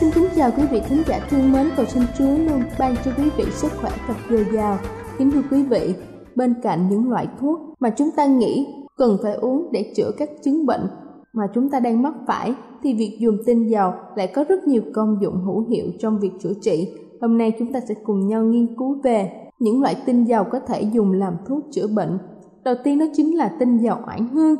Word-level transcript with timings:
Xin 0.00 0.10
kính 0.14 0.26
chào 0.36 0.50
quý 0.56 0.62
vị 0.70 0.80
khán 0.80 0.98
giả 1.06 1.26
thương 1.30 1.52
mến, 1.52 1.66
cầu 1.76 1.86
xin 1.86 2.02
Chúa 2.18 2.24
luôn 2.24 2.62
ban 2.78 2.94
cho 3.04 3.10
quý 3.18 3.24
vị 3.36 3.44
sức 3.50 3.72
khỏe 3.80 3.90
thật 4.06 4.14
dồi 4.30 4.46
dào. 4.52 4.78
Kính 5.18 5.30
thưa 5.30 5.42
quý 5.50 5.62
vị, 5.62 5.94
bên 6.36 6.54
cạnh 6.62 6.88
những 6.90 7.10
loại 7.10 7.28
thuốc 7.40 7.60
mà 7.80 7.90
chúng 7.90 8.10
ta 8.16 8.26
nghĩ 8.26 8.66
cần 8.96 9.18
phải 9.22 9.34
uống 9.34 9.72
để 9.72 9.92
chữa 9.96 10.10
các 10.18 10.30
chứng 10.42 10.66
bệnh 10.66 10.80
mà 11.32 11.42
chúng 11.54 11.70
ta 11.70 11.80
đang 11.80 12.02
mắc 12.02 12.14
phải 12.26 12.54
thì 12.82 12.94
việc 12.94 13.16
dùng 13.20 13.36
tinh 13.46 13.70
dầu 13.70 13.92
lại 14.16 14.32
có 14.34 14.44
rất 14.48 14.64
nhiều 14.64 14.82
công 14.94 15.18
dụng 15.22 15.44
hữu 15.44 15.60
hiệu 15.68 15.86
trong 15.98 16.18
việc 16.20 16.32
chữa 16.40 16.52
trị. 16.60 16.92
Hôm 17.20 17.38
nay 17.38 17.52
chúng 17.58 17.72
ta 17.72 17.80
sẽ 17.88 17.94
cùng 18.04 18.28
nhau 18.28 18.44
nghiên 18.44 18.76
cứu 18.78 19.00
về 19.04 19.30
những 19.58 19.80
loại 19.82 19.96
tinh 20.06 20.24
dầu 20.24 20.44
có 20.52 20.60
thể 20.60 20.82
dùng 20.82 21.12
làm 21.12 21.34
thuốc 21.46 21.64
chữa 21.70 21.86
bệnh. 21.86 22.18
Đầu 22.64 22.74
tiên 22.84 22.98
đó 22.98 23.06
chính 23.12 23.36
là 23.36 23.56
tinh 23.58 23.78
dầu 23.78 23.96
oải 24.06 24.20
hương, 24.32 24.56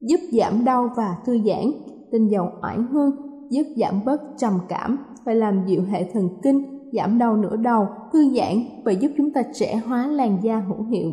giúp 0.00 0.20
giảm 0.32 0.64
đau 0.64 0.90
và 0.96 1.16
thư 1.26 1.38
giãn. 1.38 1.72
Tinh 2.12 2.28
dầu 2.28 2.48
oải 2.62 2.78
hương 2.90 3.25
giúp 3.50 3.64
giảm 3.76 4.04
bớt 4.04 4.20
trầm 4.36 4.52
cảm 4.68 4.98
và 5.24 5.34
làm 5.34 5.66
dịu 5.66 5.82
hệ 5.82 6.10
thần 6.12 6.28
kinh, 6.42 6.90
giảm 6.92 7.18
đau 7.18 7.36
nửa 7.36 7.56
đầu, 7.56 7.86
thư 8.12 8.34
giãn 8.34 8.56
và 8.84 8.92
giúp 8.92 9.10
chúng 9.16 9.32
ta 9.32 9.42
trẻ 9.54 9.76
hóa 9.76 10.06
làn 10.06 10.38
da 10.42 10.58
hữu 10.58 10.82
hiệu. 10.82 11.10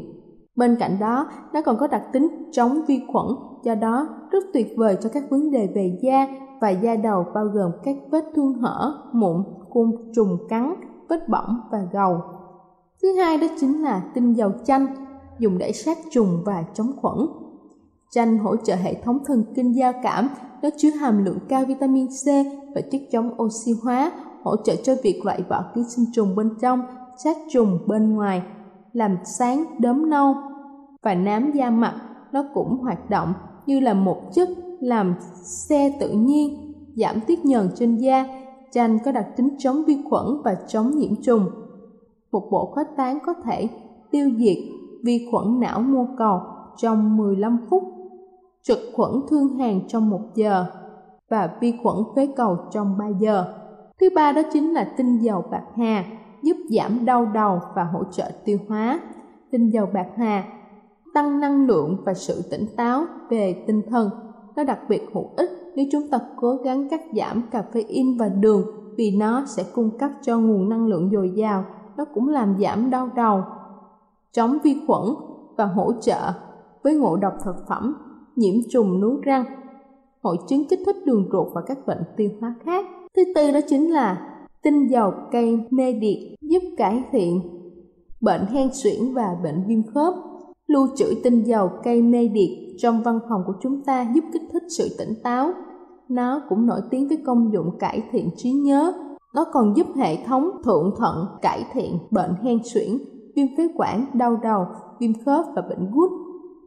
Bên 0.55 0.75
cạnh 0.79 0.97
đó, 0.99 1.27
nó 1.53 1.61
còn 1.61 1.77
có 1.77 1.87
đặc 1.87 2.03
tính 2.13 2.27
chống 2.51 2.81
vi 2.87 3.01
khuẩn, 3.11 3.25
do 3.63 3.75
đó 3.75 4.07
rất 4.31 4.43
tuyệt 4.53 4.67
vời 4.77 4.97
cho 5.01 5.09
các 5.13 5.23
vấn 5.29 5.51
đề 5.51 5.69
về 5.75 5.99
da 6.01 6.27
và 6.61 6.69
da 6.69 6.95
đầu 6.95 7.25
bao 7.35 7.45
gồm 7.45 7.71
các 7.83 7.95
vết 8.11 8.25
thương 8.35 8.53
hở, 8.53 8.93
mụn, 9.13 9.43
côn 9.69 9.91
trùng 10.15 10.37
cắn, 10.49 10.73
vết 11.09 11.29
bỏng 11.29 11.59
và 11.71 11.79
gầu. 11.93 12.17
Thứ 13.01 13.13
hai 13.13 13.37
đó 13.37 13.47
chính 13.59 13.81
là 13.81 14.03
tinh 14.13 14.33
dầu 14.33 14.51
chanh, 14.65 14.87
dùng 15.39 15.57
để 15.57 15.71
sát 15.71 15.97
trùng 16.11 16.41
và 16.45 16.63
chống 16.73 16.91
khuẩn. 17.01 17.17
Chanh 18.11 18.37
hỗ 18.37 18.55
trợ 18.55 18.75
hệ 18.75 18.93
thống 18.93 19.19
thần 19.25 19.43
kinh 19.55 19.75
giao 19.75 19.93
cảm, 20.03 20.29
nó 20.63 20.69
chứa 20.77 20.89
hàm 20.89 21.25
lượng 21.25 21.39
cao 21.47 21.65
vitamin 21.67 22.07
C 22.07 22.27
và 22.75 22.81
chất 22.91 23.01
chống 23.11 23.41
oxy 23.41 23.71
hóa, 23.83 24.11
hỗ 24.43 24.55
trợ 24.63 24.75
cho 24.75 24.95
việc 25.03 25.25
loại 25.25 25.43
bỏ 25.49 25.63
ký 25.75 25.81
sinh 25.95 26.05
trùng 26.13 26.35
bên 26.35 26.49
trong, 26.61 26.81
sát 27.23 27.37
trùng 27.51 27.79
bên 27.87 28.15
ngoài, 28.15 28.43
làm 28.93 29.17
sáng 29.39 29.65
đốm 29.79 30.09
nâu 30.09 30.35
và 31.01 31.15
nám 31.15 31.51
da 31.51 31.69
mặt. 31.69 32.01
Nó 32.31 32.45
cũng 32.53 32.77
hoạt 32.77 33.09
động 33.09 33.33
như 33.65 33.79
là 33.79 33.93
một 33.93 34.21
chất 34.33 34.49
làm 34.79 35.15
xe 35.43 35.93
tự 35.99 36.09
nhiên, 36.09 36.73
giảm 36.95 37.21
tiết 37.27 37.45
nhờn 37.45 37.69
trên 37.75 37.95
da. 37.95 38.25
Chanh 38.71 38.99
có 39.05 39.11
đặc 39.11 39.27
tính 39.37 39.49
chống 39.59 39.83
vi 39.87 39.97
khuẩn 40.09 40.25
và 40.43 40.55
chống 40.67 40.91
nhiễm 40.97 41.21
trùng. 41.21 41.49
Một 42.31 42.47
bộ 42.51 42.71
khuếch 42.73 42.87
tán 42.97 43.19
có 43.25 43.33
thể 43.45 43.67
tiêu 44.11 44.31
diệt 44.37 44.57
vi 45.03 45.27
khuẩn 45.31 45.59
não 45.59 45.81
mô 45.81 46.07
cầu 46.17 46.39
trong 46.77 47.17
15 47.17 47.57
phút 47.69 47.83
trực 48.63 48.79
khuẩn 48.93 49.11
thương 49.29 49.57
hàn 49.57 49.79
trong 49.87 50.09
một 50.09 50.21
giờ 50.35 50.65
và 51.29 51.57
vi 51.61 51.73
khuẩn 51.83 51.95
phế 52.15 52.27
cầu 52.35 52.57
trong 52.71 52.97
3 52.97 53.07
giờ. 53.19 53.45
Thứ 53.99 54.09
ba 54.15 54.31
đó 54.31 54.41
chính 54.53 54.73
là 54.73 54.93
tinh 54.97 55.19
dầu 55.19 55.43
bạc 55.51 55.63
hà, 55.77 56.05
giúp 56.41 56.57
giảm 56.69 57.05
đau 57.05 57.25
đầu 57.25 57.59
và 57.75 57.83
hỗ 57.83 58.03
trợ 58.11 58.31
tiêu 58.45 58.57
hóa. 58.69 58.99
Tinh 59.51 59.69
dầu 59.69 59.87
bạc 59.93 60.07
hà 60.17 60.43
tăng 61.13 61.39
năng 61.39 61.67
lượng 61.67 61.97
và 62.05 62.13
sự 62.13 62.41
tỉnh 62.51 62.65
táo 62.77 63.05
về 63.29 63.63
tinh 63.67 63.81
thần. 63.89 64.09
Nó 64.55 64.63
đặc 64.63 64.79
biệt 64.89 65.01
hữu 65.13 65.29
ích 65.37 65.49
nếu 65.75 65.85
chúng 65.91 66.09
ta 66.11 66.19
cố 66.37 66.55
gắng 66.55 66.89
cắt 66.89 67.01
giảm 67.15 67.41
caffeine 67.51 68.17
và 68.19 68.29
đường 68.29 68.65
vì 68.97 69.17
nó 69.17 69.43
sẽ 69.47 69.63
cung 69.73 69.97
cấp 69.97 70.11
cho 70.21 70.37
nguồn 70.37 70.69
năng 70.69 70.87
lượng 70.87 71.09
dồi 71.13 71.31
dào. 71.35 71.65
Nó 71.97 72.05
cũng 72.13 72.29
làm 72.29 72.57
giảm 72.59 72.89
đau 72.89 73.09
đầu, 73.15 73.43
chống 74.31 74.57
vi 74.63 74.81
khuẩn 74.87 75.03
và 75.57 75.65
hỗ 75.65 75.93
trợ 76.01 76.33
với 76.83 76.95
ngộ 76.95 77.15
độc 77.15 77.33
thực 77.43 77.55
phẩm 77.67 78.12
nhiễm 78.35 78.55
trùng 78.69 79.01
nú 79.01 79.19
răng, 79.21 79.45
hội 80.21 80.37
chứng 80.47 80.63
kích 80.69 80.79
thích 80.85 80.95
đường 81.05 81.29
ruột 81.31 81.47
và 81.53 81.61
các 81.67 81.77
bệnh 81.87 82.03
tiêu 82.17 82.29
hóa 82.39 82.55
khác. 82.65 82.85
Thứ 83.15 83.23
tư 83.35 83.51
đó 83.51 83.59
chính 83.67 83.93
là 83.93 84.29
tinh 84.63 84.87
dầu 84.87 85.11
cây 85.31 85.59
mê 85.69 85.93
điệt 85.93 86.17
giúp 86.41 86.63
cải 86.77 87.03
thiện 87.11 87.41
bệnh 88.21 88.45
hen 88.45 88.69
suyễn 88.73 89.13
và 89.13 89.35
bệnh 89.43 89.63
viêm 89.67 89.83
khớp. 89.93 90.13
Lưu 90.67 90.87
trữ 90.95 91.05
tinh 91.23 91.43
dầu 91.43 91.69
cây 91.83 92.01
mê 92.01 92.27
điệt 92.27 92.49
trong 92.77 93.03
văn 93.03 93.19
phòng 93.29 93.41
của 93.47 93.53
chúng 93.63 93.81
ta 93.85 94.11
giúp 94.15 94.23
kích 94.33 94.41
thích 94.53 94.63
sự 94.77 94.95
tỉnh 94.97 95.13
táo. 95.23 95.51
Nó 96.09 96.41
cũng 96.49 96.65
nổi 96.65 96.81
tiếng 96.89 97.07
với 97.07 97.17
công 97.25 97.53
dụng 97.53 97.77
cải 97.79 98.03
thiện 98.11 98.29
trí 98.35 98.51
nhớ. 98.51 98.93
Nó 99.35 99.45
còn 99.53 99.73
giúp 99.77 99.87
hệ 99.95 100.17
thống 100.25 100.49
thượng 100.65 100.93
thận 100.97 101.25
cải 101.41 101.65
thiện 101.73 101.97
bệnh 102.11 102.33
hen 102.43 102.59
suyễn, 102.73 102.97
viêm 103.35 103.47
phế 103.57 103.67
quản, 103.75 104.05
đau 104.13 104.37
đầu, 104.43 104.65
viêm 104.99 105.11
khớp 105.25 105.45
và 105.55 105.61
bệnh 105.69 105.91
gút 105.91 106.11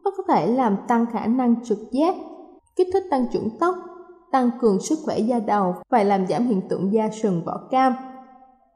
nó 0.06 0.12
có 0.17 0.22
thể 0.28 0.47
làm 0.47 0.77
tăng 0.89 1.06
khả 1.06 1.27
năng 1.27 1.65
trực 1.65 1.78
giác, 1.93 2.17
kích 2.77 2.89
thích 2.93 3.04
tăng 3.10 3.27
trưởng 3.33 3.51
tóc, 3.60 3.75
tăng 4.33 4.51
cường 4.60 4.81
sức 4.81 4.98
khỏe 5.04 5.19
da 5.19 5.39
đầu 5.39 5.75
và 5.91 6.03
làm 6.03 6.27
giảm 6.27 6.47
hiện 6.47 6.60
tượng 6.69 6.92
da 6.92 7.10
sừng 7.10 7.42
vỏ 7.45 7.60
cam. 7.71 7.92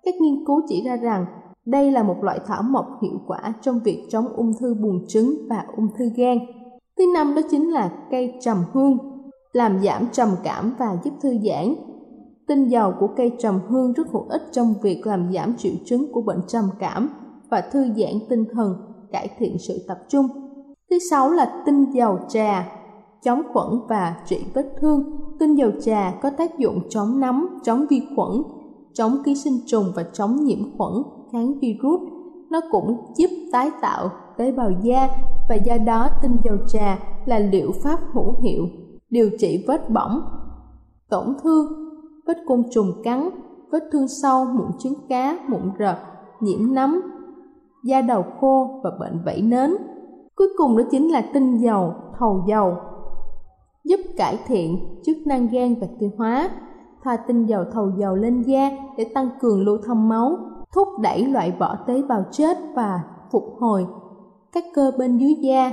Các 0.02 0.14
nghiên 0.20 0.44
cứu 0.46 0.60
chỉ 0.68 0.82
ra 0.84 0.96
rằng 0.96 1.26
đây 1.66 1.92
là 1.92 2.02
một 2.02 2.16
loại 2.22 2.40
thảo 2.46 2.62
mộc 2.62 2.86
hiệu 3.02 3.20
quả 3.26 3.54
trong 3.60 3.80
việc 3.84 4.06
chống 4.10 4.28
ung 4.28 4.52
thư 4.60 4.74
buồng 4.74 5.06
trứng 5.08 5.34
và 5.48 5.64
ung 5.76 5.88
thư 5.98 6.10
gan. 6.16 6.38
Thứ 6.98 7.04
năm 7.14 7.34
đó 7.34 7.42
chính 7.50 7.70
là 7.70 7.92
cây 8.10 8.34
trầm 8.40 8.64
hương, 8.72 8.98
làm 9.52 9.80
giảm 9.82 10.06
trầm 10.12 10.28
cảm 10.44 10.74
và 10.78 10.98
giúp 11.04 11.14
thư 11.22 11.30
giãn. 11.30 11.74
Tinh 12.46 12.68
dầu 12.68 12.92
của 13.00 13.08
cây 13.16 13.32
trầm 13.38 13.60
hương 13.68 13.92
rất 13.92 14.06
hữu 14.12 14.26
ích 14.28 14.42
trong 14.52 14.74
việc 14.82 15.06
làm 15.06 15.32
giảm 15.34 15.54
triệu 15.56 15.72
chứng 15.84 16.12
của 16.12 16.22
bệnh 16.22 16.40
trầm 16.48 16.64
cảm 16.78 17.08
và 17.50 17.60
thư 17.60 17.84
giãn 17.84 18.14
tinh 18.28 18.44
thần, 18.52 18.74
cải 19.12 19.28
thiện 19.38 19.56
sự 19.58 19.84
tập 19.88 19.98
trung. 20.08 20.49
Thứ 20.90 20.98
sáu 21.10 21.30
là 21.30 21.62
tinh 21.66 21.90
dầu 21.92 22.18
trà, 22.28 22.68
chống 23.22 23.42
khuẩn 23.52 23.66
và 23.88 24.16
trị 24.26 24.44
vết 24.54 24.72
thương. 24.80 25.02
Tinh 25.38 25.54
dầu 25.54 25.70
trà 25.80 26.14
có 26.22 26.30
tác 26.30 26.58
dụng 26.58 26.80
chống 26.88 27.20
nấm, 27.20 27.48
chống 27.62 27.86
vi 27.90 28.02
khuẩn, 28.16 28.42
chống 28.92 29.16
ký 29.24 29.34
sinh 29.34 29.58
trùng 29.66 29.84
và 29.96 30.02
chống 30.12 30.36
nhiễm 30.44 30.58
khuẩn, 30.76 30.92
kháng 31.32 31.58
virus. 31.58 32.00
Nó 32.50 32.60
cũng 32.70 32.96
giúp 33.16 33.30
tái 33.52 33.70
tạo 33.82 34.10
tế 34.36 34.52
bào 34.52 34.70
da 34.82 35.08
và 35.48 35.54
do 35.54 35.76
đó 35.86 36.08
tinh 36.22 36.36
dầu 36.44 36.56
trà 36.68 36.98
là 37.26 37.38
liệu 37.38 37.72
pháp 37.82 37.98
hữu 38.12 38.34
hiệu 38.42 38.66
điều 39.10 39.30
trị 39.38 39.64
vết 39.68 39.90
bỏng, 39.90 40.22
tổn 41.10 41.34
thương, 41.42 41.66
vết 42.26 42.36
côn 42.46 42.62
trùng 42.70 42.92
cắn, 43.04 43.30
vết 43.72 43.82
thương 43.92 44.08
sâu, 44.08 44.44
mụn 44.44 44.66
trứng 44.78 44.94
cá, 45.08 45.38
mụn 45.48 45.62
rợt, 45.78 45.96
nhiễm 46.40 46.74
nấm, 46.74 47.00
da 47.84 48.00
đầu 48.00 48.24
khô 48.40 48.80
và 48.84 48.90
bệnh 49.00 49.24
vẩy 49.24 49.42
nến. 49.42 49.70
Cuối 50.40 50.48
cùng 50.56 50.76
đó 50.76 50.82
chính 50.90 51.08
là 51.08 51.22
tinh 51.32 51.58
dầu, 51.58 51.94
thầu 52.18 52.44
dầu, 52.48 52.76
giúp 53.84 54.00
cải 54.16 54.38
thiện 54.46 54.78
chức 55.06 55.16
năng 55.26 55.48
gan 55.48 55.74
và 55.80 55.86
tiêu 55.98 56.10
hóa. 56.18 56.50
Thoa 57.04 57.16
tinh 57.16 57.46
dầu 57.46 57.64
thầu 57.72 57.90
dầu 57.98 58.14
lên 58.14 58.42
da 58.42 58.70
để 58.98 59.04
tăng 59.14 59.28
cường 59.40 59.64
lưu 59.64 59.78
thông 59.86 60.08
máu, 60.08 60.36
thúc 60.74 60.88
đẩy 61.00 61.26
loại 61.26 61.52
bỏ 61.58 61.76
tế 61.86 62.02
bào 62.08 62.24
chết 62.32 62.58
và 62.74 63.00
phục 63.32 63.44
hồi 63.58 63.86
các 64.52 64.64
cơ 64.74 64.92
bên 64.98 65.18
dưới 65.18 65.34
da. 65.34 65.72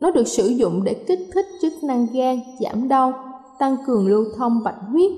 Nó 0.00 0.10
được 0.10 0.26
sử 0.26 0.46
dụng 0.46 0.84
để 0.84 0.94
kích 0.94 1.20
thích 1.34 1.46
chức 1.62 1.72
năng 1.82 2.06
gan, 2.12 2.38
giảm 2.60 2.88
đau, 2.88 3.12
tăng 3.58 3.76
cường 3.86 4.06
lưu 4.06 4.24
thông 4.36 4.62
bạch 4.64 4.80
huyết, 4.92 5.10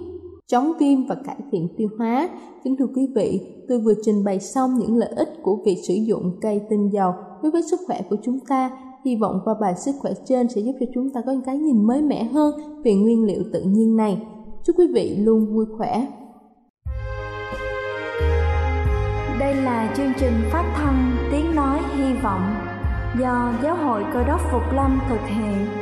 chống 0.53 0.73
viêm 0.81 1.07
và 1.07 1.15
cải 1.15 1.37
thiện 1.53 1.69
tiêu 1.77 1.89
hóa. 1.99 2.29
Kính 2.65 2.77
thưa 2.77 2.87
quý 2.97 3.09
vị, 3.15 3.41
tôi 3.69 3.79
vừa 3.79 3.95
trình 4.03 4.25
bày 4.25 4.41
xong 4.41 4.79
những 4.79 4.97
lợi 4.97 5.13
ích 5.17 5.29
của 5.43 5.59
việc 5.67 5.77
sử 5.89 5.95
dụng 5.95 6.39
cây 6.41 6.61
tinh 6.71 6.93
dầu 6.93 7.13
đối 7.43 7.53
với 7.53 7.63
sức 7.71 7.81
khỏe 7.87 8.01
của 8.11 8.17
chúng 8.23 8.39
ta. 8.49 8.71
Hy 9.05 9.17
vọng 9.17 9.41
qua 9.45 9.55
bài 9.61 9.75
sức 9.77 9.93
khỏe 10.01 10.13
trên 10.25 10.49
sẽ 10.49 10.61
giúp 10.61 10.73
cho 10.81 10.87
chúng 10.95 11.11
ta 11.11 11.21
có 11.27 11.33
những 11.33 11.43
cái 11.43 11.59
nhìn 11.59 11.87
mới 11.87 12.03
mẻ 12.03 12.25
hơn 12.25 12.55
về 12.85 12.95
nguyên 12.95 13.25
liệu 13.25 13.43
tự 13.53 13.63
nhiên 13.63 13.97
này. 13.97 14.27
Chúc 14.65 14.77
quý 14.79 14.87
vị 14.95 15.17
luôn 15.19 15.55
vui 15.55 15.67
khỏe. 15.79 16.07
Đây 19.41 19.55
là 19.55 19.95
chương 19.97 20.13
trình 20.19 20.35
phát 20.53 20.73
thanh 20.77 21.17
Tiếng 21.33 21.55
Nói 21.55 21.79
Hy 21.97 22.15
Vọng 22.23 22.55
do 23.21 23.53
Giáo 23.63 23.77
hội 23.77 24.03
Cơ 24.15 24.25
đốc 24.25 24.41
Phục 24.53 24.63
Lâm 24.75 25.01
thực 25.09 25.21
hiện. 25.29 25.82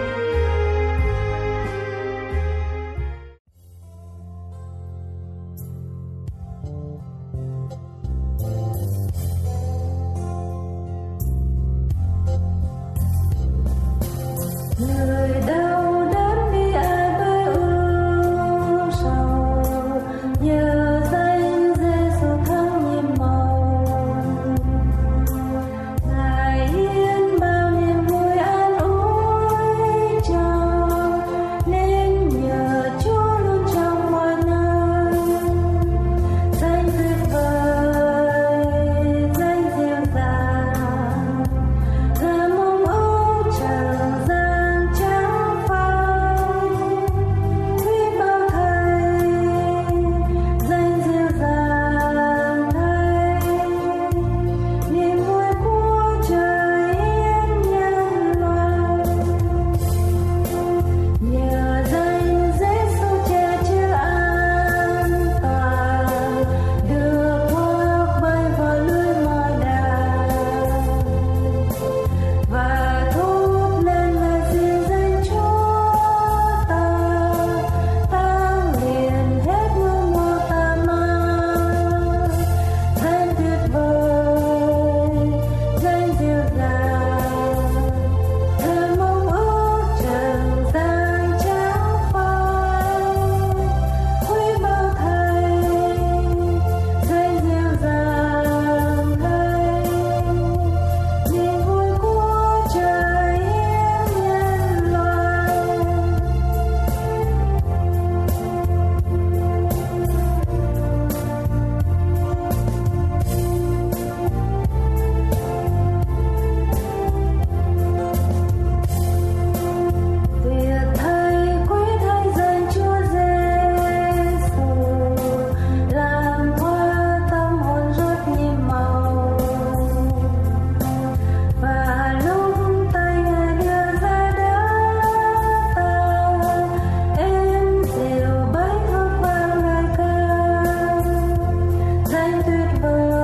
Zajdę 142.11 142.67
dwa 142.75 143.20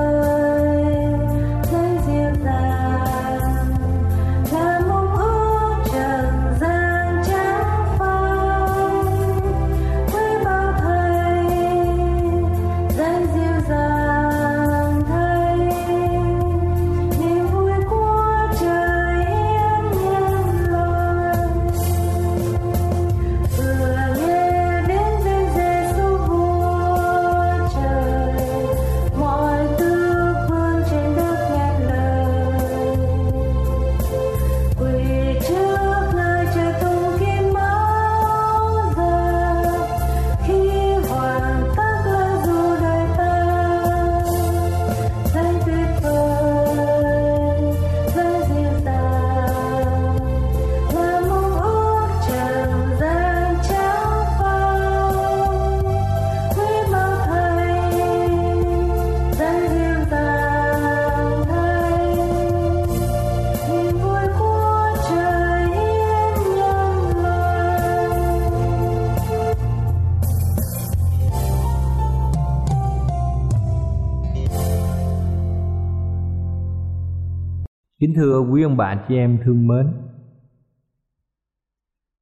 thưa 78.18 78.40
quý 78.40 78.62
ông 78.62 78.76
bà 78.76 78.94
chị 79.08 79.16
em 79.16 79.38
thương 79.44 79.66
mến. 79.66 79.86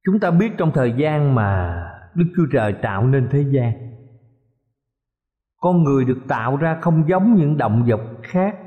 Chúng 0.05 0.19
ta 0.19 0.31
biết 0.31 0.51
trong 0.57 0.71
thời 0.73 0.93
gian 0.97 1.35
mà 1.35 1.81
Đức 2.15 2.25
Chúa 2.35 2.45
Trời 2.51 2.73
tạo 2.73 3.07
nên 3.07 3.27
thế 3.31 3.45
gian, 3.51 3.73
Con 5.61 5.83
người 5.83 6.05
được 6.05 6.19
tạo 6.27 6.57
ra 6.57 6.77
không 6.81 7.09
giống 7.09 7.35
những 7.35 7.57
động 7.57 7.85
vật 7.87 8.01
khác, 8.23 8.57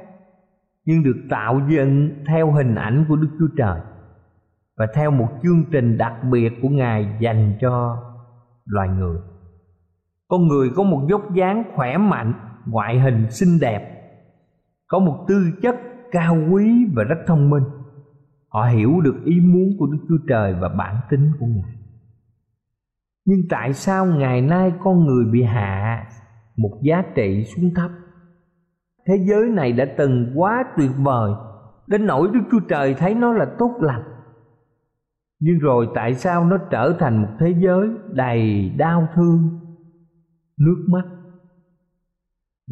Nhưng 0.85 1.03
được 1.05 1.17
tạo 1.31 1.61
dựng 1.69 2.25
theo 2.27 2.53
hình 2.53 2.75
ảnh 2.75 3.05
của 3.09 3.17
Đức 3.17 3.29
Chúa 3.39 3.49
Trời 3.57 3.81
Và 4.77 4.87
theo 4.95 5.11
một 5.11 5.29
chương 5.43 5.65
trình 5.73 5.99
đặc 5.99 6.15
biệt 6.31 6.53
của 6.63 6.69
Ngài 6.69 7.17
dành 7.21 7.59
cho 7.61 8.03
loài 8.65 8.89
người. 8.89 9.19
Con 10.29 10.49
người 10.49 10.71
có 10.77 10.83
một 10.83 11.07
dốc 11.11 11.35
dáng 11.35 11.65
khỏe 11.75 11.99
mạnh, 11.99 12.33
Ngoại 12.67 12.99
hình 12.99 13.31
xinh 13.31 13.61
đẹp, 13.61 14.13
Có 14.87 14.99
một 14.99 15.25
tư 15.29 15.51
chất 15.63 15.77
cao 16.13 16.37
quý 16.51 16.87
và 16.95 17.05
rất 17.05 17.19
thông 17.27 17.51
minh. 17.51 17.65
Họ 18.49 18.65
hiểu 18.65 19.01
được 19.01 19.17
ý 19.25 19.41
muốn 19.41 19.71
của 19.79 19.87
đức 19.87 19.99
chúa 20.09 20.27
trời 20.29 20.55
và 20.61 20.69
bản 20.69 20.97
tính 21.11 21.33
của 21.41 21.47
ngài. 21.47 21.77
Nhưng 23.25 23.41
tại 23.51 23.73
sao 23.73 24.07
ngày 24.07 24.41
nay 24.41 24.73
con 24.83 25.05
người 25.07 25.25
bị 25.33 25.43
hạ 25.43 26.07
một 26.57 26.79
giá 26.83 27.03
trị 27.15 27.45
xuống 27.45 27.75
thấp? 27.75 27.91
Thế 29.07 29.25
giới 29.29 29.49
này 29.49 29.73
đã 29.73 29.85
từng 29.99 30.33
quá 30.35 30.65
tuyệt 30.77 30.91
vời, 30.99 31.33
đến 31.87 32.07
nỗi 32.07 32.29
đức 32.33 32.41
chúa 32.51 32.61
trời 32.69 32.95
thấy 32.95 33.15
nó 33.15 33.33
là 33.33 33.47
tốt 33.59 33.77
lành. 33.81 34.03
Nhưng 35.41 35.59
rồi 35.59 35.89
tại 35.95 36.15
sao 36.15 36.45
nó 36.45 36.59
trở 36.71 36.97
thành 36.99 37.23
một 37.23 37.29
thế 37.41 37.55
giới 37.59 37.89
đầy 38.13 38.71
đau 38.79 39.09
thương, 39.15 39.61
nước 40.59 40.87
mắt, 40.89 41.05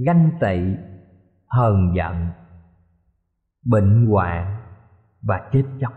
ganh 0.07 0.31
tị, 0.41 0.59
hờn 1.49 1.93
giận? 1.97 2.15
Bệnh 3.69 4.07
hoạn 4.07 4.57
và 5.23 5.49
chết 5.53 5.63
chóc. 5.81 5.93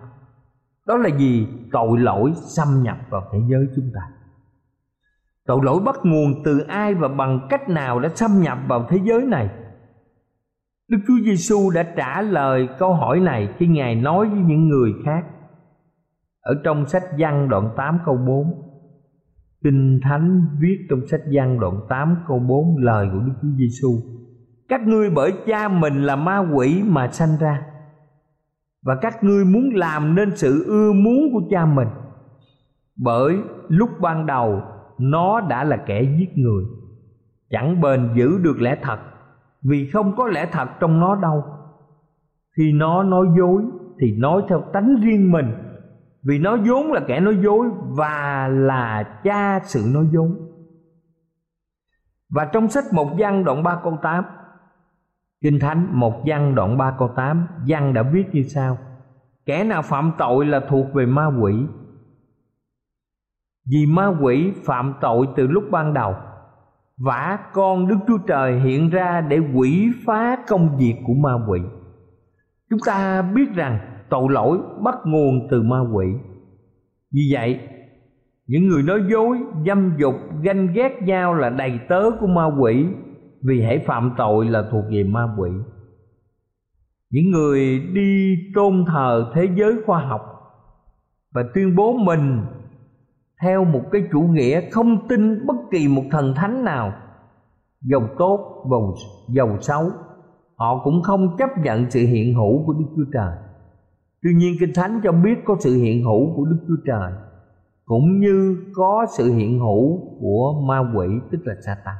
Đó 0.88 0.98
là 0.98 1.10
gì 1.10 1.48
tội 1.72 2.00
lỗi 2.00 2.34
xâm 2.56 2.84
nhập 2.84 2.98
vào 3.10 3.30
thế 3.34 3.40
giới 3.50 3.68
chúng 3.76 3.92
ta. 3.96 4.02
Tội 5.46 5.60
lỗi 5.64 5.82
bắt 5.86 5.96
nguồn 6.04 6.44
từ 6.44 6.60
ai 6.60 6.94
và 6.94 7.08
bằng 7.08 7.48
cách 7.50 7.70
nào 7.70 8.00
đã 8.00 8.10
xâm 8.16 8.32
nhập 8.42 8.58
vào 8.68 8.86
thế 8.90 9.00
giới 9.04 9.26
này? 9.26 9.50
Đức 10.88 10.98
Chúa 11.08 11.20
Giêsu 11.26 11.70
đã 11.76 11.84
trả 11.84 12.22
lời 12.22 12.70
câu 12.80 12.94
hỏi 12.94 13.20
này 13.20 13.54
khi 13.58 13.68
Ngài 13.68 13.96
nói 13.96 14.30
với 14.30 14.40
những 14.40 14.68
người 14.68 14.94
khác. 15.06 15.26
Ở 16.42 16.62
trong 16.64 16.86
sách 16.86 17.04
Giăng 17.18 17.50
đoạn 17.50 17.70
8 17.78 18.00
câu 18.06 18.18
4. 18.18 18.72
Kinh 19.64 20.00
Thánh 20.04 20.48
viết 20.60 20.78
trong 20.90 21.08
sách 21.08 21.22
Giăng 21.30 21.60
đoạn 21.60 21.74
8 21.90 22.16
câu 22.28 22.40
4 22.40 22.78
lời 22.78 23.08
của 23.14 23.20
Đức 23.20 23.34
Chúa 23.42 23.48
Giêsu 23.58 24.21
các 24.72 24.88
ngươi 24.88 25.10
bởi 25.10 25.34
cha 25.46 25.68
mình 25.68 26.04
là 26.04 26.16
ma 26.16 26.38
quỷ 26.54 26.84
mà 26.88 27.08
sanh 27.08 27.38
ra. 27.40 27.62
Và 28.82 28.96
các 29.02 29.24
ngươi 29.24 29.46
muốn 29.46 29.70
làm 29.74 30.16
nên 30.16 30.36
sự 30.36 30.64
ưa 30.68 30.92
muốn 30.92 31.30
của 31.34 31.42
cha 31.50 31.66
mình. 31.66 31.88
Bởi 32.96 33.38
lúc 33.68 33.90
ban 34.00 34.26
đầu, 34.26 34.62
nó 34.98 35.42
đã 35.42 35.64
là 35.64 35.78
kẻ 35.78 36.02
giết 36.02 36.38
người. 36.38 36.64
Chẳng 37.50 37.82
bền 37.82 38.10
giữ 38.16 38.38
được 38.38 38.62
lẽ 38.62 38.78
thật, 38.82 39.00
vì 39.62 39.90
không 39.94 40.16
có 40.16 40.28
lẽ 40.28 40.50
thật 40.52 40.70
trong 40.80 41.00
nó 41.00 41.16
đâu. 41.16 41.44
Khi 42.58 42.72
nó 42.74 43.04
nói 43.04 43.28
dối, 43.38 43.64
thì 44.00 44.16
nói 44.18 44.42
theo 44.50 44.64
tánh 44.74 44.96
riêng 45.04 45.32
mình. 45.32 45.54
Vì 46.24 46.40
nó 46.40 46.58
vốn 46.66 46.92
là 46.92 47.02
kẻ 47.08 47.20
nói 47.20 47.38
dối 47.44 47.68
và 47.98 48.48
là 48.48 49.04
cha 49.24 49.60
sự 49.64 49.84
nói 49.94 50.08
dối. 50.12 50.30
Và 52.30 52.46
trong 52.46 52.68
sách 52.68 52.84
một 52.94 53.10
văn 53.18 53.44
đoạn 53.44 53.64
3 53.64 53.80
câu 53.84 53.98
8 54.02 54.24
Kinh 55.44 55.60
Thánh 55.60 55.88
một 55.92 56.24
văn 56.26 56.56
đoạn 56.56 56.78
3 56.78 56.96
câu 57.00 57.08
8 57.16 57.48
Văn 57.68 57.94
đã 57.94 58.04
viết 58.04 58.24
như 58.32 58.44
sau. 58.44 58.78
Kẻ 59.46 59.64
nào 59.64 59.82
phạm 59.82 60.12
tội 60.18 60.46
là 60.46 60.60
thuộc 60.70 60.94
về 60.94 61.06
ma 61.06 61.26
quỷ. 61.42 61.54
Vì 63.72 63.86
ma 63.86 64.08
quỷ 64.22 64.54
phạm 64.66 64.94
tội 65.02 65.28
từ 65.36 65.48
lúc 65.48 65.64
ban 65.72 65.94
đầu 65.94 66.16
Vả 66.98 67.40
con 67.54 67.88
Đức 67.88 67.98
Chúa 68.08 68.18
Trời 68.28 68.60
hiện 68.60 68.90
ra 68.90 69.22
để 69.22 69.40
quỷ 69.56 69.90
phá 70.06 70.38
công 70.48 70.78
việc 70.78 70.96
của 71.08 71.14
ma 71.14 71.34
quỷ. 71.48 71.62
Chúng 72.70 72.80
ta 72.86 73.22
biết 73.22 73.54
rằng 73.56 73.80
tội 74.10 74.28
lỗi 74.30 74.60
bắt 74.84 74.96
nguồn 75.06 75.48
từ 75.52 75.62
ma 75.62 75.80
quỷ. 75.94 76.06
Vì 77.14 77.22
vậy 77.34 77.60
những 78.48 78.68
người 78.68 78.84
nói 78.84 79.00
dối, 79.12 79.38
dâm 79.66 79.94
dục, 79.98 80.16
ganh 80.44 80.74
ghét 80.74 81.02
nhau 81.02 81.34
là 81.34 81.50
đầy 81.50 81.80
tớ 81.90 82.02
của 82.20 82.28
ma 82.28 82.46
quỷ 82.60 82.86
vì 83.44 83.62
hãy 83.62 83.84
phạm 83.88 84.14
tội 84.18 84.46
là 84.46 84.64
thuộc 84.72 84.84
về 84.92 85.04
ma 85.04 85.36
quỷ 85.38 85.50
những 87.10 87.32
người 87.32 87.80
đi 87.94 88.36
tôn 88.56 88.86
thờ 88.88 89.32
thế 89.36 89.48
giới 89.56 89.76
khoa 89.86 90.00
học 90.00 90.22
và 91.34 91.44
tuyên 91.54 91.76
bố 91.76 91.94
mình 91.94 92.42
theo 93.42 93.66
một 93.66 93.82
cái 93.92 94.04
chủ 94.12 94.22
nghĩa 94.22 94.70
không 94.70 95.08
tin 95.08 95.46
bất 95.46 95.56
kỳ 95.72 95.88
một 95.88 96.04
thần 96.12 96.34
thánh 96.36 96.64
nào, 96.64 96.94
giàu 97.82 98.10
tốt, 98.18 98.66
giàu 98.72 98.94
giàu 99.30 99.58
xấu, 99.62 99.92
họ 100.56 100.82
cũng 100.84 101.02
không 101.02 101.36
chấp 101.38 101.50
nhận 101.64 101.92
sự 101.92 102.00
hiện 102.00 102.34
hữu 102.34 102.66
của 102.66 102.74
đức 102.74 102.86
chúa 102.96 103.12
trời 103.14 103.36
tuy 104.24 104.34
nhiên, 104.34 104.56
kinh 104.60 104.74
thánh 104.76 105.02
cho 105.04 105.12
biết 105.12 105.36
có 105.46 105.56
sự 105.60 105.76
hiện 105.76 106.04
hữu 106.04 106.36
của 106.36 106.46
đức 106.46 106.58
chúa 106.68 106.84
trời 106.86 107.12
cũng 107.86 108.20
như 108.20 108.58
có 108.74 109.06
sự 109.18 109.34
hiện 109.34 109.60
hữu 109.60 110.00
của 110.20 110.62
ma 110.68 110.80
quỷ, 110.96 111.08
tức 111.32 111.38
là 111.44 111.54
Satan. 111.66 111.96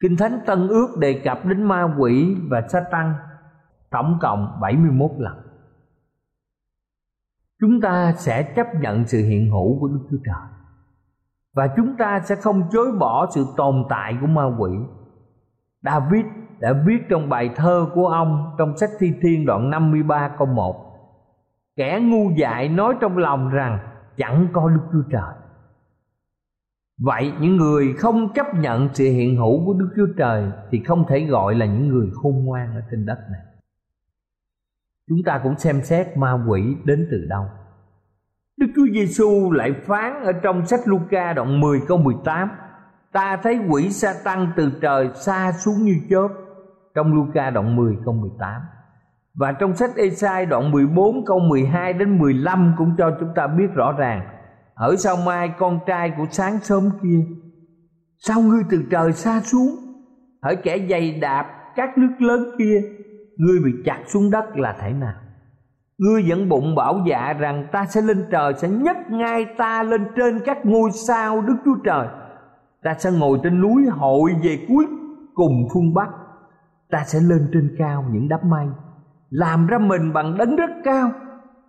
Kinh 0.00 0.16
Thánh 0.16 0.40
Tân 0.46 0.68
Ước 0.68 0.88
đề 0.98 1.20
cập 1.24 1.44
đến 1.44 1.62
ma 1.62 1.94
quỷ 1.98 2.36
và 2.50 2.62
sa 2.68 2.80
tăng 2.90 3.14
tổng 3.90 4.18
cộng 4.20 4.58
71 4.60 5.10
lần. 5.18 5.36
Chúng 7.60 7.80
ta 7.80 8.12
sẽ 8.16 8.42
chấp 8.42 8.66
nhận 8.80 9.06
sự 9.06 9.18
hiện 9.18 9.50
hữu 9.50 9.80
của 9.80 9.88
Đức 9.88 10.06
Chúa 10.10 10.16
Trời 10.24 10.58
và 11.54 11.68
chúng 11.76 11.96
ta 11.98 12.20
sẽ 12.20 12.34
không 12.34 12.62
chối 12.70 12.92
bỏ 12.98 13.26
sự 13.34 13.46
tồn 13.56 13.84
tại 13.88 14.16
của 14.20 14.26
ma 14.26 14.44
quỷ. 14.58 14.70
David 15.82 16.24
đã 16.58 16.72
viết 16.86 16.98
trong 17.08 17.28
bài 17.28 17.50
thơ 17.56 17.86
của 17.94 18.08
ông 18.08 18.54
trong 18.58 18.76
sách 18.76 18.90
Thi 18.98 19.12
Thiên 19.22 19.46
đoạn 19.46 19.70
53 19.70 20.34
câu 20.38 20.46
1 20.46 20.84
Kẻ 21.76 22.00
ngu 22.02 22.30
dại 22.36 22.68
nói 22.68 22.94
trong 23.00 23.18
lòng 23.18 23.48
rằng 23.48 23.78
chẳng 24.16 24.48
có 24.52 24.68
Đức 24.68 24.82
Chúa 24.92 25.10
Trời 25.10 25.34
Vậy 26.98 27.32
những 27.40 27.56
người 27.56 27.94
không 27.98 28.32
chấp 28.34 28.46
nhận 28.54 28.88
sự 28.94 29.04
hiện 29.04 29.36
hữu 29.36 29.66
của 29.66 29.74
Đức 29.74 29.88
Chúa 29.96 30.14
Trời 30.18 30.50
Thì 30.70 30.82
không 30.86 31.04
thể 31.08 31.20
gọi 31.20 31.54
là 31.54 31.66
những 31.66 31.88
người 31.88 32.10
khôn 32.14 32.44
ngoan 32.44 32.74
ở 32.74 32.80
trên 32.90 33.06
đất 33.06 33.18
này. 33.32 33.40
Chúng 35.08 35.18
ta 35.26 35.40
cũng 35.42 35.58
xem 35.58 35.82
xét 35.82 36.16
ma 36.16 36.44
quỷ 36.48 36.62
đến 36.84 37.08
từ 37.10 37.26
đâu. 37.28 37.44
Đức 38.56 38.66
Chúa 38.76 38.86
Giêsu 38.92 39.50
lại 39.52 39.72
phán 39.82 40.24
ở 40.24 40.32
trong 40.32 40.66
sách 40.66 40.80
Luca 40.84 41.32
đoạn 41.32 41.60
10 41.60 41.80
câu 41.88 41.98
18 41.98 42.48
Ta 43.12 43.36
thấy 43.42 43.58
quỷ 43.68 43.90
sa 43.90 44.14
tăng 44.24 44.52
từ 44.56 44.70
trời 44.80 45.10
xa 45.14 45.52
xuống 45.52 45.82
như 45.82 45.94
chớp, 46.10 46.28
Trong 46.94 47.14
Luca 47.14 47.50
đoạn 47.50 47.76
10 47.76 47.96
câu 48.04 48.14
18 48.14 48.62
Và 49.34 49.52
trong 49.52 49.76
sách 49.76 49.90
Esai 49.96 50.46
đoạn 50.46 50.70
14 50.70 51.24
câu 51.24 51.38
12 51.38 51.92
đến 51.92 52.18
15 52.18 52.74
Cũng 52.78 52.94
cho 52.98 53.16
chúng 53.20 53.28
ta 53.34 53.46
biết 53.46 53.66
rõ 53.74 53.92
ràng 53.92 54.37
ở 54.78 54.96
sau 54.96 55.16
mai 55.16 55.50
con 55.58 55.78
trai 55.86 56.12
của 56.16 56.26
sáng 56.30 56.58
sớm 56.62 56.90
kia? 57.02 57.24
Sao 58.18 58.40
ngươi 58.40 58.62
từ 58.70 58.84
trời 58.90 59.12
xa 59.12 59.40
xuống? 59.40 59.68
Hỡi 60.42 60.56
kẻ 60.56 60.86
dày 60.90 61.18
đạp 61.20 61.46
các 61.76 61.98
nước 61.98 62.14
lớn 62.18 62.40
kia, 62.58 62.82
ngươi 63.36 63.58
bị 63.64 63.72
chặt 63.84 63.98
xuống 64.06 64.30
đất 64.30 64.44
là 64.56 64.76
thể 64.80 64.92
nào? 64.92 65.14
Ngươi 65.98 66.22
vẫn 66.28 66.48
bụng 66.48 66.74
bảo 66.74 67.02
dạ 67.06 67.32
rằng 67.32 67.66
ta 67.72 67.86
sẽ 67.86 68.02
lên 68.02 68.24
trời, 68.30 68.54
sẽ 68.56 68.68
nhấc 68.68 68.96
ngay 69.10 69.46
ta 69.58 69.82
lên 69.82 70.06
trên 70.16 70.40
các 70.44 70.66
ngôi 70.66 70.90
sao 70.90 71.42
đức 71.42 71.56
chúa 71.64 71.76
trời. 71.84 72.08
Ta 72.82 72.94
sẽ 72.98 73.10
ngồi 73.10 73.38
trên 73.42 73.60
núi 73.60 73.86
hội 73.86 74.30
về 74.42 74.66
cuối 74.68 74.86
cùng 75.34 75.68
phương 75.74 75.94
bắc. 75.94 76.08
Ta 76.90 77.04
sẽ 77.06 77.20
lên 77.20 77.48
trên 77.52 77.76
cao 77.78 78.04
những 78.12 78.28
đám 78.28 78.40
mây, 78.44 78.66
làm 79.30 79.66
ra 79.66 79.78
mình 79.78 80.12
bằng 80.12 80.38
đấng 80.38 80.56
rất 80.56 80.70
cao 80.84 81.10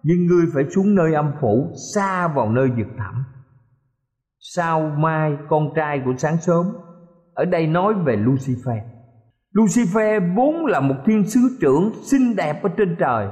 nhưng 0.03 0.25
ngươi 0.25 0.46
phải 0.53 0.63
xuống 0.70 0.96
nơi 0.96 1.13
âm 1.13 1.32
phủ, 1.41 1.72
xa 1.94 2.27
vào 2.27 2.50
nơi 2.50 2.70
vực 2.70 2.88
thẳm. 2.98 3.24
Sao 4.39 4.91
mai 4.98 5.38
con 5.50 5.70
trai 5.75 6.01
của 6.06 6.13
sáng 6.18 6.38
sớm, 6.38 6.65
ở 7.34 7.46
đây 7.46 7.68
nói 7.68 7.94
về 7.94 8.15
lucifer. 8.15 8.79
Lucifer 9.53 10.36
vốn 10.36 10.65
là 10.65 10.79
một 10.79 10.96
thiên 11.06 11.24
sứ 11.29 11.39
trưởng 11.62 11.91
xinh 12.03 12.36
đẹp 12.36 12.63
ở 12.63 12.70
trên 12.77 12.96
trời. 13.00 13.27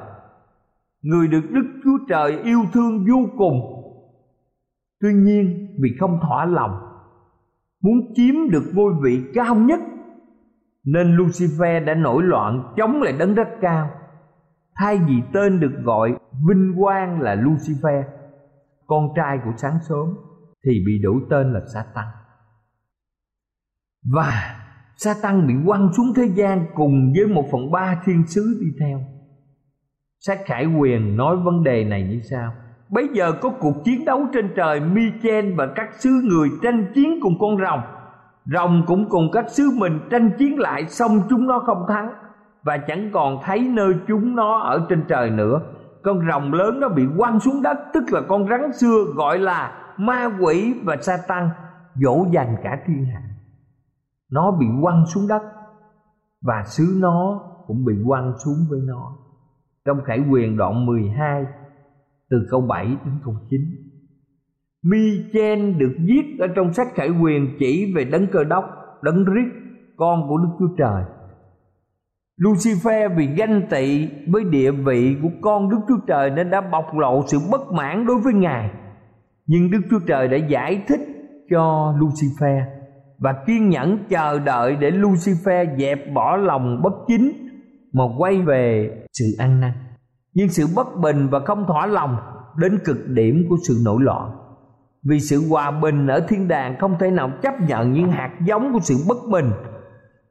Người 1.01 1.27
được 1.27 1.43
đức 1.49 1.65
chúa 1.83 1.97
trời 2.09 2.39
yêu 2.43 2.59
thương 2.73 3.05
vô 3.09 3.29
cùng. 3.37 3.77
Tuy 5.01 5.13
nhiên, 5.13 5.75
vì 5.81 5.89
không 5.99 6.19
thỏa 6.21 6.45
lòng, 6.45 6.71
muốn 7.81 8.13
chiếm 8.15 8.49
được 8.51 8.63
ngôi 8.73 8.93
vị 9.03 9.23
cao 9.33 9.55
nhất, 9.55 9.79
nên 10.83 11.17
lucifer 11.17 11.85
đã 11.85 11.93
nổi 11.93 12.23
loạn, 12.23 12.73
chống 12.77 13.01
lại 13.01 13.13
đấng 13.19 13.35
rất 13.35 13.47
cao 13.61 13.89
thay 14.79 14.99
vì 15.07 15.15
tên 15.33 15.59
được 15.59 15.73
gọi 15.83 16.15
vinh 16.47 16.73
quang 16.77 17.21
là 17.21 17.35
Lucifer, 17.35 18.03
con 18.87 19.09
trai 19.15 19.37
của 19.45 19.51
sáng 19.57 19.79
sớm, 19.89 20.17
thì 20.65 20.71
bị 20.85 20.99
đổi 21.03 21.21
tên 21.29 21.53
là 21.53 21.59
Satan. 21.73 22.05
Và 24.13 24.55
Satan 24.97 25.47
bị 25.47 25.53
quăng 25.65 25.93
xuống 25.93 26.13
thế 26.15 26.23
gian 26.35 26.65
cùng 26.75 27.13
với 27.15 27.27
một 27.27 27.45
phần 27.51 27.71
ba 27.71 28.01
thiên 28.05 28.27
sứ 28.27 28.59
đi 28.61 28.67
theo. 28.79 29.01
Sát 30.19 30.39
Khải 30.45 30.65
Quyền 30.65 31.17
nói 31.17 31.37
vấn 31.37 31.63
đề 31.63 31.83
này 31.83 32.03
như 32.03 32.21
sau. 32.29 32.53
Bây 32.89 33.07
giờ 33.13 33.31
có 33.41 33.49
cuộc 33.59 33.83
chiến 33.83 34.05
đấu 34.05 34.25
trên 34.33 34.53
trời 34.55 34.79
Michel 34.79 35.53
và 35.55 35.67
các 35.75 35.89
sứ 35.99 36.09
người 36.23 36.49
tranh 36.63 36.91
chiến 36.95 37.19
cùng 37.21 37.33
con 37.39 37.57
rồng. 37.57 37.79
Rồng 38.45 38.83
cũng 38.87 39.09
cùng 39.09 39.31
các 39.31 39.49
sứ 39.49 39.71
mình 39.77 39.99
tranh 40.11 40.31
chiến 40.37 40.59
lại, 40.59 40.87
Xong 40.87 41.21
chúng 41.29 41.47
nó 41.47 41.63
không 41.65 41.85
thắng. 41.89 42.09
Và 42.63 42.77
chẳng 42.77 43.09
còn 43.13 43.39
thấy 43.43 43.59
nơi 43.59 43.93
chúng 44.07 44.35
nó 44.35 44.59
ở 44.59 44.85
trên 44.89 45.03
trời 45.07 45.29
nữa 45.29 45.61
Con 46.03 46.19
rồng 46.31 46.53
lớn 46.53 46.79
nó 46.79 46.89
bị 46.89 47.03
quăng 47.17 47.39
xuống 47.39 47.61
đất 47.61 47.77
Tức 47.93 48.03
là 48.11 48.21
con 48.27 48.47
rắn 48.49 48.73
xưa 48.73 49.03
gọi 49.15 49.39
là 49.39 49.93
ma 49.97 50.29
quỷ 50.41 50.75
và 50.83 50.97
sa 51.01 51.17
tăng 51.27 51.49
Dỗ 51.95 52.25
dành 52.31 52.55
cả 52.63 52.79
thiên 52.85 53.05
hạ 53.05 53.21
Nó 54.31 54.51
bị 54.51 54.65
quăng 54.81 55.05
xuống 55.05 55.27
đất 55.27 55.41
Và 56.41 56.63
sứ 56.65 56.97
nó 56.99 57.41
cũng 57.67 57.85
bị 57.85 57.93
quăng 58.07 58.33
xuống 58.45 58.57
với 58.69 58.79
nó 58.83 59.17
Trong 59.85 60.01
Khải 60.05 60.23
Quyền 60.29 60.57
đoạn 60.57 60.85
12 60.85 61.45
từ 62.29 62.47
câu 62.49 62.61
7 62.61 62.85
đến 62.85 63.19
câu 63.23 63.35
9. 63.49 63.61
Mi-chen 64.83 65.77
được 65.77 65.95
viết 65.99 66.37
ở 66.39 66.47
trong 66.55 66.73
sách 66.73 66.87
Khải 66.95 67.09
Quyền 67.09 67.55
chỉ 67.59 67.93
về 67.95 68.03
đấng 68.03 68.27
cơ 68.27 68.43
đốc, 68.43 68.65
đấng 69.01 69.25
rít, 69.25 69.51
con 69.97 70.27
của 70.29 70.37
Đức 70.37 70.49
Chúa 70.59 70.75
Trời. 70.77 71.03
Lucifer 72.37 73.15
vì 73.15 73.27
ganh 73.27 73.61
tị 73.69 74.09
với 74.27 74.43
địa 74.43 74.71
vị 74.71 75.15
của 75.21 75.29
con 75.41 75.69
Đức 75.69 75.77
Chúa 75.87 75.99
Trời 76.07 76.29
nên 76.29 76.49
đã 76.49 76.61
bộc 76.61 76.85
lộ 76.93 77.23
sự 77.27 77.37
bất 77.51 77.71
mãn 77.71 78.05
đối 78.05 78.17
với 78.17 78.33
Ngài. 78.33 78.69
Nhưng 79.47 79.71
Đức 79.71 79.79
Chúa 79.89 79.99
Trời 80.07 80.27
đã 80.27 80.37
giải 80.37 80.83
thích 80.87 80.99
cho 81.49 81.93
Lucifer 81.99 82.61
và 83.17 83.35
kiên 83.47 83.69
nhẫn 83.69 83.97
chờ 84.09 84.39
đợi 84.39 84.75
để 84.75 84.91
Lucifer 84.91 85.77
dẹp 85.77 86.13
bỏ 86.13 86.35
lòng 86.35 86.81
bất 86.83 86.93
chính 87.07 87.31
mà 87.93 88.03
quay 88.17 88.41
về 88.41 88.91
sự 89.13 89.25
ăn 89.39 89.59
năn 89.59 89.71
nhưng 90.33 90.49
sự 90.49 90.65
bất 90.75 90.87
bình 91.01 91.27
và 91.29 91.39
không 91.39 91.65
thỏa 91.67 91.85
lòng 91.85 92.17
đến 92.57 92.79
cực 92.85 92.97
điểm 93.07 93.45
của 93.49 93.55
sự 93.67 93.81
nổi 93.85 93.97
loạn 94.03 94.31
vì 95.09 95.19
sự 95.19 95.49
hòa 95.49 95.71
bình 95.71 96.07
ở 96.07 96.25
thiên 96.27 96.47
đàng 96.47 96.75
không 96.79 96.95
thể 96.99 97.11
nào 97.11 97.31
chấp 97.41 97.53
nhận 97.67 97.93
những 97.93 98.11
hạt 98.11 98.31
giống 98.47 98.73
của 98.73 98.79
sự 98.81 98.95
bất 99.07 99.17
bình, 99.31 99.51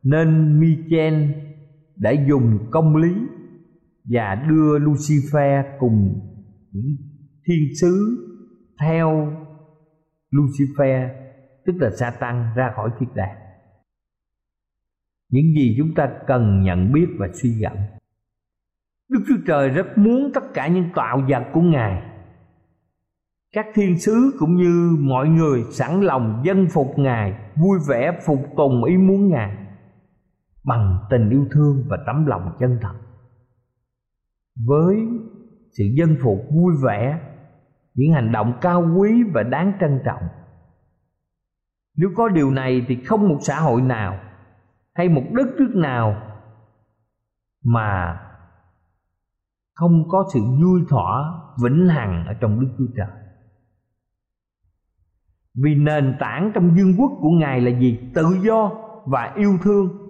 nên 0.02 0.60
Michen 0.60 1.32
đã 1.96 2.10
dùng 2.28 2.58
công 2.70 2.96
lý 2.96 3.14
và 4.04 4.34
đưa 4.48 4.78
Lucifer 4.78 5.62
cùng 5.78 6.20
những 6.72 6.96
thiên 7.46 7.74
sứ 7.80 8.16
theo 8.80 9.32
Lucifer, 10.30 11.08
tức 11.66 11.72
là 11.76 11.90
Satan, 11.90 12.54
ra 12.56 12.72
khỏi 12.76 12.90
thiên 13.00 13.08
đàng. 13.14 13.36
Những 15.30 15.54
gì 15.56 15.74
chúng 15.78 15.94
ta 15.94 16.10
cần 16.26 16.62
nhận 16.62 16.92
biết 16.92 17.06
và 17.18 17.28
suy 17.34 17.50
gẫm. 17.60 17.76
Đức 19.10 19.20
Chúa 19.28 19.44
Trời 19.46 19.68
rất 19.68 19.98
muốn 19.98 20.30
tất 20.34 20.54
cả 20.54 20.68
những 20.68 20.88
tạo 20.94 21.26
vật 21.28 21.42
của 21.52 21.60
Ngài, 21.60 22.02
Các 23.52 23.66
thiên 23.74 23.98
sứ 23.98 24.36
cũng 24.38 24.56
như 24.56 24.96
mọi 25.00 25.28
người 25.28 25.62
sẵn 25.70 26.00
lòng 26.00 26.42
dân 26.44 26.66
phục 26.72 26.98
Ngài, 26.98 27.32
Vui 27.56 27.78
vẻ, 27.88 28.18
phục 28.26 28.38
tùng 28.56 28.84
ý 28.84 28.96
muốn 28.96 29.28
Ngài. 29.28 29.65
Bằng 30.66 30.98
tình 31.10 31.30
yêu 31.30 31.46
thương 31.50 31.84
và 31.88 31.98
tấm 32.06 32.26
lòng 32.26 32.56
chân 32.58 32.78
thật 32.82 32.94
Với 34.66 34.96
sự 35.70 35.84
dân 35.96 36.16
phục 36.22 36.38
vui 36.54 36.74
vẻ, 36.84 37.20
Những 37.94 38.12
hành 38.12 38.32
động 38.32 38.58
cao 38.60 38.86
quý 38.96 39.22
và 39.34 39.42
đáng 39.42 39.72
trân 39.80 40.00
trọng, 40.04 40.22
Nếu 41.96 42.10
có 42.16 42.28
điều 42.28 42.50
này 42.50 42.84
thì 42.88 43.04
không 43.04 43.28
một 43.28 43.38
xã 43.40 43.60
hội 43.60 43.82
nào 43.82 44.18
Hay 44.94 45.08
một 45.08 45.24
đất 45.32 45.46
nước 45.58 45.72
nào 45.74 46.22
Mà 47.64 48.20
không 49.76 50.08
có 50.08 50.24
sự 50.34 50.40
vui 50.62 50.80
thỏa, 50.88 51.40
vĩnh 51.62 51.88
hằng 51.88 52.26
ở 52.26 52.34
trong 52.34 52.60
Đức 52.60 52.68
Chúa 52.78 52.86
Trời. 52.96 53.06
Vì 55.54 55.74
nền 55.74 56.16
tảng 56.20 56.50
trong 56.54 56.74
vương 56.74 56.94
quốc 56.98 57.12
của 57.20 57.30
Ngài 57.30 57.60
là 57.60 57.78
gì? 57.80 57.98
Tự 58.14 58.24
do 58.42 58.70
và 59.06 59.32
yêu 59.36 59.58
thương. 59.62 60.05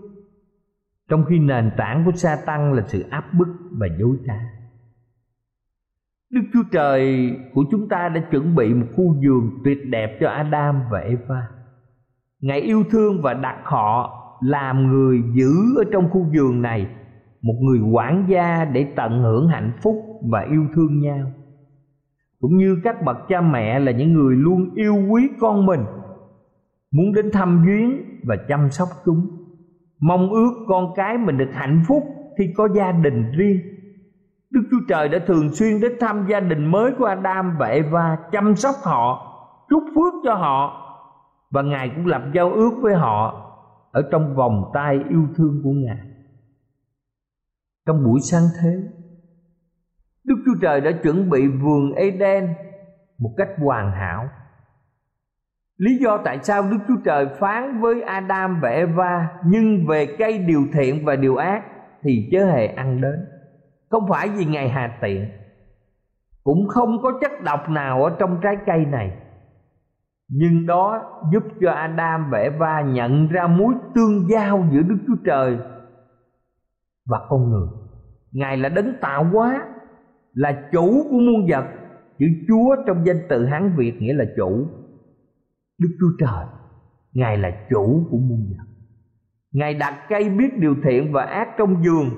Trong 1.08 1.24
khi 1.24 1.38
nền 1.38 1.70
tảng 1.76 2.04
của 2.04 2.12
sa 2.12 2.36
tăng 2.46 2.72
là 2.72 2.82
sự 2.86 3.04
áp 3.10 3.24
bức 3.34 3.48
và 3.70 3.86
dối 3.98 4.16
trá. 4.26 4.40
Đức 6.30 6.40
Chúa 6.52 6.62
Trời 6.72 7.30
của 7.54 7.64
chúng 7.70 7.88
ta 7.88 8.08
đã 8.08 8.20
chuẩn 8.30 8.54
bị 8.54 8.74
một 8.74 8.86
khu 8.96 9.16
vườn 9.24 9.50
tuyệt 9.64 9.78
đẹp 9.90 10.18
cho 10.20 10.28
Adam 10.28 10.82
và 10.90 10.98
Eva. 10.98 11.48
Ngài 12.40 12.60
yêu 12.60 12.84
thương 12.90 13.22
và 13.22 13.34
đặt 13.34 13.56
họ 13.64 14.12
làm 14.40 14.86
người 14.86 15.22
giữ 15.34 15.76
ở 15.76 15.84
trong 15.92 16.10
khu 16.10 16.26
vườn 16.34 16.62
này, 16.62 16.86
một 17.42 17.54
người 17.60 17.80
quản 17.80 18.26
gia 18.28 18.64
để 18.64 18.92
tận 18.96 19.22
hưởng 19.22 19.48
hạnh 19.48 19.72
phúc 19.82 20.20
và 20.30 20.40
yêu 20.40 20.66
thương 20.74 21.00
nhau 21.00 21.32
cũng 22.40 22.56
như 22.56 22.76
các 22.84 23.02
bậc 23.04 23.16
cha 23.28 23.40
mẹ 23.40 23.78
là 23.80 23.92
những 23.92 24.12
người 24.12 24.36
luôn 24.36 24.74
yêu 24.74 24.96
quý 25.10 25.28
con 25.40 25.66
mình, 25.66 25.80
muốn 26.90 27.12
đến 27.14 27.30
thăm 27.32 27.64
viếng 27.66 28.02
và 28.24 28.36
chăm 28.48 28.70
sóc 28.70 28.88
chúng 29.04 29.35
mong 30.00 30.30
ước 30.30 30.52
con 30.68 30.92
cái 30.96 31.18
mình 31.18 31.38
được 31.38 31.50
hạnh 31.52 31.82
phúc 31.88 32.02
khi 32.38 32.52
có 32.56 32.68
gia 32.76 32.92
đình 32.92 33.32
riêng. 33.36 33.60
Đức 34.50 34.62
Chúa 34.70 34.80
Trời 34.88 35.08
đã 35.08 35.18
thường 35.26 35.54
xuyên 35.54 35.80
đến 35.80 35.92
thăm 36.00 36.26
gia 36.30 36.40
đình 36.40 36.66
mới 36.66 36.92
của 36.98 37.04
Adam 37.04 37.56
và 37.58 37.66
Eva, 37.66 38.18
chăm 38.32 38.56
sóc 38.56 38.74
họ, 38.82 39.32
chúc 39.68 39.82
phước 39.94 40.14
cho 40.24 40.34
họ. 40.34 40.82
Và 41.50 41.62
Ngài 41.62 41.92
cũng 41.96 42.06
lập 42.06 42.22
giao 42.34 42.52
ước 42.52 42.70
với 42.82 42.94
họ 42.94 43.42
ở 43.92 44.02
trong 44.10 44.34
vòng 44.34 44.70
tay 44.74 44.98
yêu 45.08 45.26
thương 45.36 45.60
của 45.64 45.70
Ngài. 45.70 45.98
Trong 47.86 48.04
buổi 48.04 48.20
sáng 48.20 48.42
thế, 48.62 48.70
Đức 50.24 50.34
Chúa 50.46 50.60
Trời 50.62 50.80
đã 50.80 50.90
chuẩn 51.02 51.30
bị 51.30 51.46
vườn 51.46 51.92
Eden 51.92 52.54
một 53.18 53.30
cách 53.36 53.48
hoàn 53.58 53.92
hảo. 53.92 54.28
Lý 55.78 55.98
do 55.98 56.18
tại 56.24 56.38
sao 56.42 56.62
Đức 56.62 56.78
Chúa 56.88 56.96
Trời 57.04 57.26
phán 57.40 57.80
với 57.80 58.02
Adam 58.02 58.60
và 58.62 58.68
Eva 58.68 59.28
nhưng 59.46 59.86
về 59.86 60.06
cây 60.18 60.38
điều 60.38 60.62
thiện 60.72 61.04
và 61.04 61.16
điều 61.16 61.36
ác 61.36 61.62
thì 62.02 62.28
chớ 62.32 62.46
hề 62.46 62.66
ăn 62.66 63.00
đến. 63.00 63.26
Không 63.90 64.08
phải 64.08 64.28
vì 64.28 64.44
Ngài 64.44 64.68
hà 64.68 64.98
tiện, 65.02 65.30
cũng 66.44 66.68
không 66.68 67.02
có 67.02 67.18
chất 67.20 67.32
độc 67.44 67.68
nào 67.68 68.04
ở 68.04 68.16
trong 68.18 68.38
trái 68.42 68.56
cây 68.66 68.84
này. 68.84 69.16
Nhưng 70.28 70.66
đó 70.66 71.02
giúp 71.32 71.44
cho 71.60 71.70
Adam 71.70 72.30
và 72.30 72.38
Eva 72.38 72.80
nhận 72.80 73.28
ra 73.28 73.46
mối 73.46 73.74
tương 73.94 74.28
giao 74.30 74.64
giữa 74.72 74.82
Đức 74.82 74.98
Chúa 75.06 75.16
Trời 75.24 75.58
và 77.08 77.18
con 77.28 77.50
người 77.50 77.68
ngài 78.32 78.56
là 78.56 78.68
đấng 78.68 78.92
tạo 79.00 79.24
hóa 79.24 79.66
là 80.34 80.68
chủ 80.72 81.06
của 81.10 81.18
muôn 81.18 81.46
vật 81.50 81.64
chữ 82.18 82.26
chúa 82.48 82.76
trong 82.86 83.06
danh 83.06 83.16
từ 83.28 83.46
hán 83.46 83.72
việt 83.76 84.02
nghĩa 84.02 84.14
là 84.14 84.24
chủ 84.36 84.66
đức 85.78 85.88
chúa 86.00 86.10
trời, 86.18 86.46
ngài 87.12 87.38
là 87.38 87.50
chủ 87.70 88.06
của 88.10 88.18
muôn 88.18 88.46
vật. 88.50 88.64
Ngài 89.52 89.74
đặt 89.74 90.06
cây 90.08 90.28
biết 90.28 90.58
điều 90.58 90.74
thiện 90.84 91.12
và 91.12 91.22
ác 91.22 91.48
trong 91.58 91.84
giường 91.84 92.10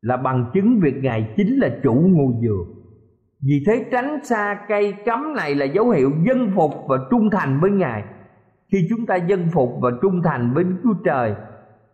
là 0.00 0.16
bằng 0.16 0.50
chứng 0.54 0.80
việc 0.80 0.94
ngài 1.02 1.34
chính 1.36 1.58
là 1.58 1.78
chủ 1.82 1.94
ngôi 1.94 2.32
giường. 2.42 2.82
Vì 3.46 3.64
thế 3.66 3.86
tránh 3.92 4.24
xa 4.24 4.64
cây 4.68 4.94
cấm 5.04 5.34
này 5.36 5.54
là 5.54 5.64
dấu 5.64 5.90
hiệu 5.90 6.10
dân 6.26 6.50
phục 6.54 6.70
và 6.88 6.96
trung 7.10 7.30
thành 7.30 7.60
với 7.60 7.70
ngài. 7.70 8.04
Khi 8.72 8.86
chúng 8.88 9.06
ta 9.06 9.16
dân 9.16 9.48
phục 9.52 9.70
và 9.80 9.90
trung 10.02 10.20
thành 10.24 10.54
với 10.54 10.64
đức 10.64 10.76
chúa 10.82 10.94
trời, 11.04 11.34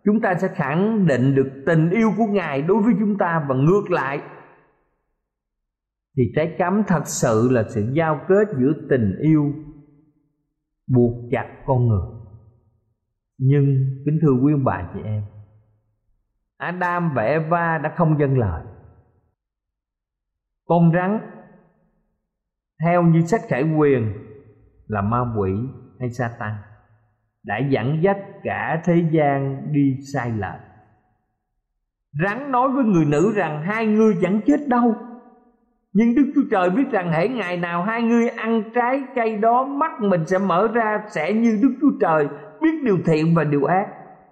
chúng 0.05 0.21
ta 0.21 0.35
sẽ 0.35 0.49
khẳng 0.49 1.07
định 1.07 1.35
được 1.35 1.49
tình 1.67 1.91
yêu 1.91 2.13
của 2.17 2.27
ngài 2.27 2.63
đối 2.63 2.83
với 2.83 2.95
chúng 3.01 3.19
ta 3.19 3.45
và 3.49 3.55
ngược 3.55 3.91
lại. 3.91 4.21
Thì 6.17 6.23
trái 6.37 6.55
cấm 6.59 6.83
thật 6.87 7.03
sự 7.05 7.49
là 7.53 7.65
sự 7.69 7.93
giao 7.93 8.21
kết 8.29 8.49
giữa 8.61 8.73
tình 8.91 9.15
yêu 9.23 9.53
buộc 10.89 11.13
chặt 11.31 11.63
con 11.67 11.89
người. 11.89 12.09
Nhưng 13.39 13.65
kính 14.05 14.19
thưa 14.23 14.33
quý 14.43 14.53
ông 14.53 14.65
bà 14.65 14.91
chị 14.95 15.01
em, 15.05 15.23
Adam 16.57 17.15
và 17.15 17.23
Eva 17.23 17.79
đã 17.79 17.95
không 17.97 18.19
dâng 18.21 18.39
lời. 18.39 18.65
Con 20.65 20.93
rắn, 20.95 21.21
theo 22.85 23.03
như 23.03 23.23
sách 23.23 23.43
khải 23.49 23.63
quyền, 23.63 24.13
là 24.87 25.03
ma 25.03 25.35
quỷ 25.37 25.53
hay 26.01 26.11
sa 26.11 26.37
tăng 26.39 26.57
đã 27.49 27.59
dẫn 27.59 28.03
dắt 28.03 28.17
cả 28.43 28.83
thế 28.85 29.05
gian 29.11 29.67
đi 29.73 29.97
sai 30.15 30.31
lệch. 30.31 30.61
Rắn 32.25 32.51
nói 32.53 32.69
với 32.71 32.85
người 32.85 33.05
nữ 33.05 33.33
rằng 33.37 33.63
hai 33.63 33.87
ngươi 33.87 34.15
chẳng 34.23 34.41
chết 34.47 34.69
đâu 34.69 34.95
nhưng 35.99 36.15
đức 36.15 36.33
chúa 36.35 36.43
trời 36.51 36.71
biết 36.71 36.91
rằng 36.91 37.13
hễ 37.13 37.29
ngày 37.29 37.57
nào 37.57 37.83
hai 37.83 38.03
ngươi 38.03 38.29
ăn 38.29 38.63
trái 38.75 39.03
cây 39.15 39.37
đó, 39.37 39.65
mắt 39.65 40.01
mình 40.01 40.27
sẽ 40.27 40.39
mở 40.39 40.69
ra, 40.75 41.03
sẽ 41.11 41.33
như 41.33 41.59
đức 41.63 41.75
chúa 41.81 41.99
trời 42.01 42.29
biết 42.63 42.83
điều 42.85 42.99
thiện 43.07 43.35
và 43.35 43.45
điều 43.45 43.65
ác. 43.65 43.87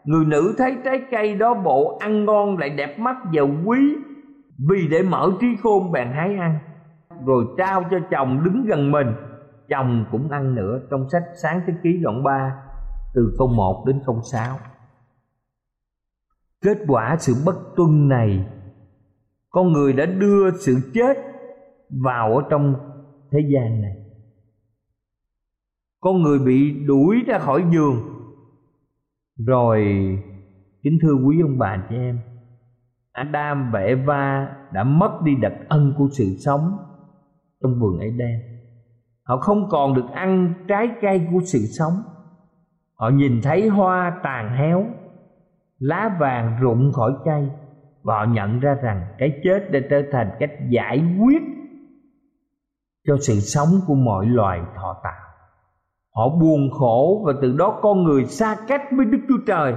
Người 0.04 0.24
nữ 0.24 0.54
thấy 0.58 0.76
trái 0.84 1.02
cây 1.10 1.34
đó 1.34 1.54
bộ 1.54 1.98
ăn 2.00 2.24
ngon 2.24 2.58
lại 2.58 2.70
đẹp 2.70 2.98
mắt 2.98 3.16
và 3.32 3.42
quý 3.64 3.96
vì 4.68 4.88
để 4.90 5.02
mở 5.02 5.30
trí 5.40 5.46
khôn 5.62 5.92
bèn 5.92 6.08
hái 6.12 6.36
ăn. 6.36 6.58
Rồi 7.26 7.44
trao 7.58 7.84
cho 7.90 7.96
chồng 8.10 8.44
đứng 8.44 8.64
gần 8.66 8.92
mình. 8.92 9.06
Chồng 9.68 10.04
cũng 10.12 10.30
ăn 10.30 10.54
nữa. 10.54 10.80
Trong 10.90 11.08
sách 11.12 11.22
sáng 11.42 11.60
thế 11.66 11.72
ký 11.82 11.90
đoạn 12.02 12.22
3 12.22 12.52
từ 13.14 13.34
câu 13.38 13.48
1 13.48 13.84
đến 13.86 14.00
câu 14.06 14.20
6. 14.32 14.56
Kết 16.64 16.78
quả 16.88 17.16
sự 17.18 17.32
bất 17.46 17.56
tuân 17.76 18.08
này, 18.08 18.46
con 19.50 19.72
người 19.72 19.92
đã 19.92 20.06
đưa 20.06 20.50
sự 20.50 20.76
chết 20.94 21.35
vào 21.90 22.36
ở 22.36 22.42
trong 22.50 22.74
thế 23.30 23.40
gian 23.54 23.82
này 23.82 23.96
con 26.00 26.22
người 26.22 26.38
bị 26.38 26.84
đuổi 26.86 27.16
ra 27.26 27.38
khỏi 27.38 27.64
giường 27.72 27.96
rồi 29.46 29.82
kính 30.82 30.98
thưa 31.02 31.14
quý 31.14 31.40
ông 31.40 31.58
bà 31.58 31.86
chị 31.88 31.94
em 31.96 32.20
Adam 33.16 33.70
và 33.72 33.80
Eva 33.80 34.56
đã 34.72 34.84
mất 34.84 35.22
đi 35.24 35.34
đặc 35.34 35.52
ân 35.68 35.94
của 35.98 36.08
sự 36.10 36.24
sống 36.38 36.76
trong 37.62 37.80
vườn 37.80 37.98
Eden. 37.98 38.40
Họ 39.22 39.36
không 39.36 39.68
còn 39.68 39.94
được 39.94 40.10
ăn 40.12 40.54
trái 40.68 40.88
cây 41.00 41.28
của 41.32 41.40
sự 41.44 41.58
sống. 41.58 41.92
Họ 42.94 43.08
nhìn 43.08 43.40
thấy 43.42 43.68
hoa 43.68 44.20
tàn 44.22 44.56
héo, 44.56 44.86
lá 45.78 46.16
vàng 46.20 46.58
rụng 46.60 46.92
khỏi 46.92 47.12
cây 47.24 47.48
và 48.02 48.14
họ 48.14 48.24
nhận 48.24 48.60
ra 48.60 48.74
rằng 48.74 49.06
cái 49.18 49.40
chết 49.44 49.70
đã 49.70 49.80
trở 49.90 50.02
thành 50.12 50.30
cách 50.38 50.50
giải 50.68 51.16
quyết 51.20 51.42
cho 53.06 53.16
sự 53.20 53.34
sống 53.34 53.68
của 53.86 53.94
mọi 53.94 54.26
loài 54.26 54.60
thọ 54.76 54.96
tạo. 55.04 55.26
Họ 56.14 56.28
buồn 56.28 56.70
khổ 56.70 57.22
và 57.26 57.32
từ 57.42 57.56
đó 57.58 57.78
con 57.82 58.04
người 58.04 58.24
xa 58.24 58.56
cách 58.68 58.82
với 58.96 59.06
Đức 59.06 59.18
Chúa 59.28 59.38
Trời. 59.46 59.74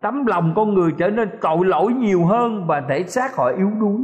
Tấm 0.00 0.26
lòng 0.26 0.52
con 0.56 0.74
người 0.74 0.92
trở 0.98 1.10
nên 1.10 1.28
tội 1.40 1.64
lỗi 1.64 1.92
nhiều 1.92 2.24
hơn 2.24 2.66
và 2.66 2.82
thể 2.88 3.02
xác 3.02 3.36
họ 3.36 3.52
yếu 3.56 3.70
đuối. 3.80 4.00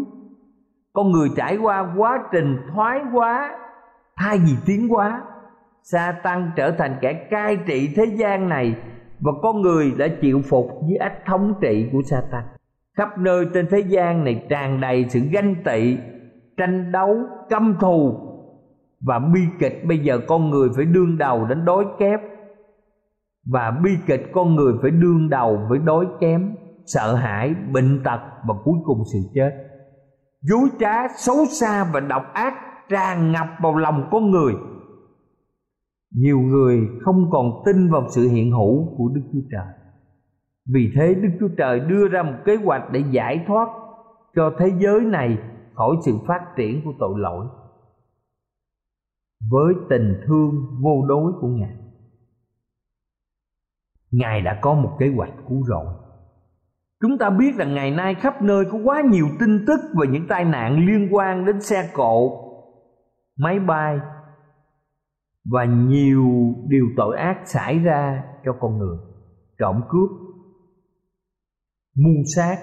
Con 0.93 1.11
người 1.11 1.29
trải 1.37 1.57
qua 1.57 1.95
quá 1.97 2.19
trình 2.33 2.57
thoái 2.75 3.01
hóa, 3.13 3.59
thay 4.17 4.39
vì 4.39 4.53
tiến 4.67 4.89
hóa. 4.89 5.23
Sa 5.83 6.15
tăng 6.23 6.51
trở 6.57 6.71
thành 6.71 6.99
kẻ 7.01 7.27
cai 7.31 7.59
trị 7.67 7.93
thế 7.97 8.05
gian 8.05 8.49
này 8.49 8.77
và 9.21 9.33
con 9.43 9.61
người 9.61 9.93
đã 9.99 10.07
chịu 10.21 10.41
phục 10.49 10.67
dưới 10.89 10.97
ách 10.97 11.27
thống 11.27 11.55
trị 11.61 11.89
của 11.93 12.03
sa 12.11 12.23
tăng. 12.31 12.45
Khắp 12.97 13.19
nơi 13.19 13.47
trên 13.55 13.67
thế 13.71 13.79
gian 13.79 14.25
này 14.25 14.47
tràn 14.49 14.81
đầy 14.81 15.07
sự 15.09 15.21
ganh 15.33 15.55
tị, 15.65 15.97
tranh 16.57 16.93
đấu, 16.93 17.17
căm 17.49 17.77
thù 17.81 18.28
và 19.01 19.19
bi 19.19 19.41
kịch 19.59 19.83
bây 19.89 19.99
giờ 19.99 20.21
con 20.29 20.51
người 20.51 20.69
phải 20.77 20.85
đương 20.85 21.19
đầu 21.19 21.47
đến 21.47 21.65
đói 21.65 21.85
kép 21.99 22.21
và 23.53 23.71
bi 23.85 23.91
kịch 24.07 24.31
con 24.33 24.55
người 24.55 24.75
phải 24.83 24.91
đương 24.91 25.29
đầu 25.31 25.61
với 25.69 25.79
đói 25.79 26.07
kém, 26.21 26.55
sợ 26.87 27.15
hãi, 27.15 27.55
bệnh 27.73 28.03
tật 28.05 28.21
và 28.49 28.55
cuối 28.65 28.79
cùng 28.85 29.03
sự 29.13 29.19
chết. 29.35 29.51
Dối 30.43 30.69
trá, 30.79 31.09
xấu 31.17 31.37
xa 31.61 31.91
và 31.93 32.01
độc 32.01 32.23
ác 32.33 32.55
tràn 32.89 33.33
ngập 33.33 33.47
vào 33.63 33.77
lòng 33.77 34.09
con 34.11 34.31
người. 34.31 34.55
Nhiều 36.15 36.39
người 36.39 36.89
không 37.05 37.31
còn 37.31 37.63
tin 37.67 37.91
vào 37.91 38.07
sự 38.09 38.29
hiện 38.29 38.51
hữu 38.51 38.97
của 38.99 39.09
đức 39.15 39.23
chúa 39.33 39.49
trời. 39.53 39.75
Vì 40.75 40.93
thế 40.97 41.15
đức 41.15 41.29
chúa 41.41 41.49
trời 41.59 41.81
đưa 41.81 42.09
ra 42.09 42.23
một 42.23 42.37
kế 42.45 42.57
hoạch 42.57 42.83
để 42.93 43.03
giải 43.11 43.45
thoát 43.47 43.69
cho 44.37 44.53
thế 44.59 44.71
giới 44.79 45.01
này 45.01 45.39
khỏi 45.75 45.97
sự 46.05 46.13
phát 46.27 46.41
triển 46.57 46.81
của 46.85 46.93
tội 46.99 47.15
lỗi 47.17 47.47
với 49.51 49.75
tình 49.91 50.21
thương 50.27 50.67
vô 50.83 51.07
đối 51.09 51.33
của 51.41 51.49
ngài 51.49 51.79
Ngài 54.11 54.41
đã 54.41 54.59
có 54.63 54.75
một 54.75 54.97
kế 54.99 55.13
hoạch 55.17 55.33
cứu 55.49 55.63
rỗi. 55.65 55.87
Chúng 57.01 57.19
ta 57.19 57.31
biết 57.31 57.55
rằng 57.57 57.75
ngày 57.75 57.91
nay 57.91 58.15
khắp 58.15 58.43
nơi 58.43 58.65
có 58.73 58.79
quá 58.85 59.03
nhiều 59.11 59.27
tin 59.41 59.65
tức 59.67 59.81
về 60.01 60.09
những 60.09 60.27
tai 60.29 60.45
nạn 60.45 60.87
liên 60.87 61.09
quan 61.11 61.45
đến 61.45 61.61
xe 61.61 61.91
cộ, 61.95 62.45
máy 63.39 63.61
bay 63.61 63.99
và 65.51 65.65
nhiều 65.65 66.55
điều 66.69 66.87
tội 66.97 67.17
ác 67.17 67.43
xảy 67.45 67.79
ra 67.79 68.25
cho 68.45 68.53
con 68.61 68.79
người, 68.79 68.99
trộm 69.59 69.81
cướp, 69.89 70.11
mưu 71.97 72.25
sát. 72.37 72.57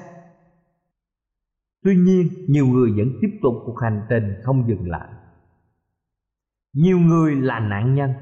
Tuy 1.83 1.95
nhiên, 1.95 2.27
nhiều 2.47 2.65
người 2.65 2.91
vẫn 2.97 3.07
tiếp 3.21 3.39
tục 3.43 3.53
cuộc 3.65 3.75
hành 3.81 4.05
trình 4.09 4.33
không 4.43 4.67
dừng 4.67 4.89
lại. 4.89 5.09
Nhiều 6.75 6.99
người 6.99 7.35
là 7.35 7.59
nạn 7.59 7.95
nhân 7.95 8.13